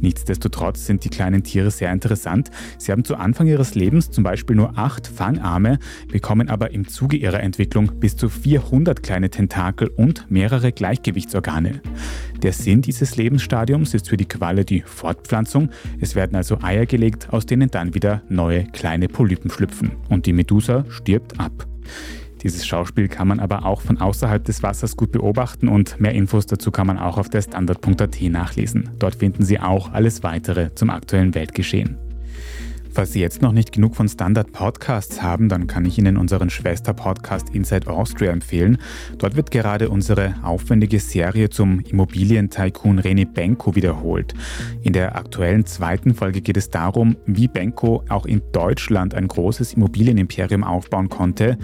Nichtsdestotrotz 0.00 0.86
sind 0.86 1.04
die 1.04 1.08
kleinen 1.08 1.42
Tiere 1.42 1.70
sehr 1.70 1.92
interessant. 1.92 2.50
Sie 2.78 2.92
haben 2.92 3.04
zu 3.04 3.16
Anfang 3.16 3.46
ihres 3.46 3.74
Lebens 3.74 4.10
zum 4.10 4.24
Beispiel 4.24 4.56
nur 4.56 4.78
acht 4.78 5.06
Fangarme, 5.06 5.78
bekommen 6.10 6.48
aber 6.48 6.72
im 6.72 6.88
Zuge 6.88 7.16
ihrer 7.16 7.40
Entwicklung 7.40 8.00
bis 8.00 8.16
zu 8.16 8.28
400 8.28 9.02
kleine 9.02 9.30
Tentakel 9.30 9.88
und 9.88 10.30
mehrere 10.30 10.72
Gleichgewichtsorgane. 10.72 11.80
Der 12.42 12.52
Sinn 12.52 12.82
dieses 12.82 13.16
Lebensstadiums 13.16 13.94
ist 13.94 14.08
für 14.08 14.16
die 14.16 14.26
Qualle 14.26 14.64
die 14.64 14.82
Fortpflanzung. 14.82 15.70
Es 16.00 16.14
werden 16.14 16.34
also 16.34 16.58
Eier 16.62 16.86
gelegt, 16.86 17.32
aus 17.32 17.46
denen 17.46 17.70
dann 17.70 17.94
wieder 17.94 18.22
neue 18.28 18.64
kleine 18.64 19.08
Polypen 19.08 19.50
schlüpfen. 19.50 19.92
Und 20.08 20.26
die 20.26 20.32
Medusa 20.32 20.84
stirbt 20.88 21.38
ab. 21.38 21.66
Dieses 22.42 22.66
Schauspiel 22.66 23.08
kann 23.08 23.28
man 23.28 23.40
aber 23.40 23.64
auch 23.64 23.80
von 23.80 23.98
außerhalb 23.98 24.44
des 24.44 24.62
Wassers 24.62 24.96
gut 24.96 25.12
beobachten 25.12 25.68
und 25.68 26.00
mehr 26.00 26.12
Infos 26.12 26.46
dazu 26.46 26.70
kann 26.70 26.86
man 26.86 26.98
auch 26.98 27.18
auf 27.18 27.28
der 27.28 27.42
Standard.at 27.42 28.20
nachlesen. 28.22 28.90
Dort 28.98 29.16
finden 29.16 29.44
Sie 29.44 29.60
auch 29.60 29.92
alles 29.92 30.22
weitere 30.22 30.74
zum 30.74 30.90
aktuellen 30.90 31.34
Weltgeschehen. 31.34 31.98
Falls 32.94 33.14
Sie 33.14 33.20
jetzt 33.20 33.40
noch 33.40 33.52
nicht 33.52 33.72
genug 33.72 33.96
von 33.96 34.06
Standard 34.06 34.52
Podcasts 34.52 35.22
haben, 35.22 35.48
dann 35.48 35.66
kann 35.66 35.86
ich 35.86 35.96
Ihnen 35.96 36.18
unseren 36.18 36.50
Schwester-Podcast 36.50 37.48
Inside 37.54 37.90
Austria 37.90 38.30
empfehlen. 38.32 38.76
Dort 39.16 39.34
wird 39.34 39.50
gerade 39.50 39.88
unsere 39.88 40.34
aufwendige 40.42 41.00
Serie 41.00 41.48
zum 41.48 41.80
Immobilientycoon 41.80 43.00
René 43.00 43.24
Benko 43.24 43.74
wiederholt. 43.74 44.34
In 44.82 44.92
der 44.92 45.16
aktuellen 45.16 45.64
zweiten 45.64 46.14
Folge 46.14 46.42
geht 46.42 46.58
es 46.58 46.68
darum, 46.68 47.16
wie 47.24 47.48
Benko 47.48 48.04
auch 48.10 48.26
in 48.26 48.42
Deutschland 48.52 49.14
ein 49.14 49.26
großes 49.26 49.72
Immobilienimperium 49.72 50.62
aufbauen 50.62 51.08
konnte, 51.08 51.56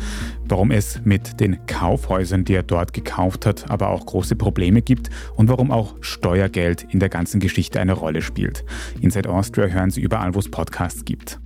warum 0.50 0.70
es 0.70 1.00
mit 1.04 1.40
den 1.40 1.64
Kaufhäusern, 1.66 2.44
die 2.44 2.54
er 2.54 2.62
dort 2.62 2.92
gekauft 2.92 3.46
hat, 3.46 3.70
aber 3.70 3.88
auch 3.88 4.06
große 4.06 4.36
Probleme 4.36 4.82
gibt 4.82 5.10
und 5.36 5.48
warum 5.48 5.70
auch 5.70 5.94
Steuergeld 6.00 6.86
in 6.90 7.00
der 7.00 7.08
ganzen 7.08 7.40
Geschichte 7.40 7.80
eine 7.80 7.92
Rolle 7.92 8.22
spielt. 8.22 8.64
Inside 9.00 9.28
Austria 9.28 9.66
hören 9.66 9.90
Sie 9.90 10.00
überall, 10.00 10.34
wo 10.34 10.38
es 10.38 10.50
Podcasts 10.50 11.04
gibt. 11.04 11.40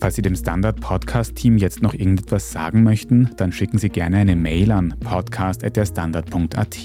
Falls 0.00 0.16
Sie 0.16 0.22
dem 0.22 0.36
Standard 0.36 0.80
Podcast 0.80 1.34
Team 1.36 1.58
jetzt 1.58 1.82
noch 1.82 1.94
irgendetwas 1.94 2.52
sagen 2.52 2.82
möchten, 2.82 3.30
dann 3.36 3.52
schicken 3.52 3.78
Sie 3.78 3.88
gerne 3.88 4.18
eine 4.18 4.36
Mail 4.36 4.72
an 4.72 4.94
podcast@derstandard.at. 5.00 6.78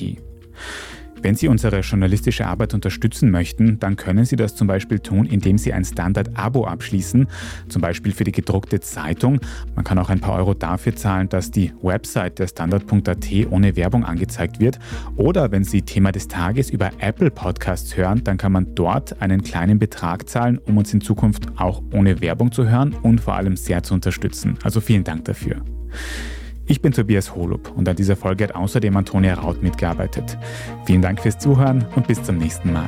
Wenn 1.22 1.36
Sie 1.36 1.48
unsere 1.48 1.82
journalistische 1.82 2.48
Arbeit 2.48 2.74
unterstützen 2.74 3.32
möchten, 3.32 3.80
dann 3.80 3.96
können 3.96 4.26
Sie 4.26 4.36
das 4.36 4.56
zum 4.56 4.68
Beispiel 4.68 5.00
tun, 5.00 5.26
indem 5.26 5.58
Sie 5.58 5.74
ein 5.74 5.84
Standard-Abo 5.84 6.66
abschließen, 6.66 7.28
zum 7.68 7.82
Beispiel 7.82 8.14
für 8.14 8.24
die 8.24 8.32
gedruckte 8.32 8.80
Zeitung. 8.80 9.40
Man 9.76 9.84
kann 9.84 10.00
auch 10.00 10.10
ein 10.10 10.20
paar 10.20 10.36
Euro 10.36 10.54
dafür 10.54 10.96
zahlen, 10.96 11.30
dass 11.30 11.52
die 11.52 11.72
Website 11.82 12.40
der 12.40 12.48
Standard.at 12.48 13.28
ohne 13.50 13.76
Werbung 13.76 14.06
angezeigt 14.06 14.60
wird. 14.60 14.80
Oder 15.16 15.52
wenn 15.52 15.64
Sie 15.64 15.82
Thema 15.82 16.12
des 16.12 16.28
Tages 16.28 16.70
über 16.70 16.92
Apple 17.00 17.32
Podcasts 17.32 17.98
hören, 17.98 18.24
dann 18.24 18.38
kann 18.38 18.52
man 18.52 18.76
dort 18.76 19.22
einen 19.22 19.44
kleinen 19.44 19.80
Betrag 19.80 20.30
zahlen, 20.30 20.58
um 20.58 20.78
uns 20.78 20.94
in 20.94 21.02
Zukunft 21.02 21.48
auch 21.58 21.82
ohne 21.94 22.22
Werbung 22.22 22.52
zu 22.52 22.70
hören 22.70 22.96
und 23.02 23.22
vor 23.22 23.36
allem 23.36 23.58
sehr 23.58 23.84
zu 23.84 23.94
unterstützen. 23.94 24.58
Also 24.64 24.82
vielen 24.82 25.04
Dank 25.04 25.26
dafür. 25.26 25.58
Ich 26.70 26.84
bin 26.84 26.92
Tobias 26.92 27.36
Holub 27.36 27.74
und 27.76 27.90
an 27.90 27.96
dieser 27.96 28.16
Folge 28.16 28.44
hat 28.44 28.54
außerdem 28.54 28.96
Antonia 28.96 29.34
Raut 29.34 29.64
mitgearbeitet. 29.64 30.38
Vielen 30.86 31.02
Dank 31.02 31.20
fürs 31.20 31.40
Zuhören 31.40 31.84
und 31.96 32.08
bis 32.08 32.22
zum 32.22 32.38
nächsten 32.38 32.72
Mal. 32.72 32.88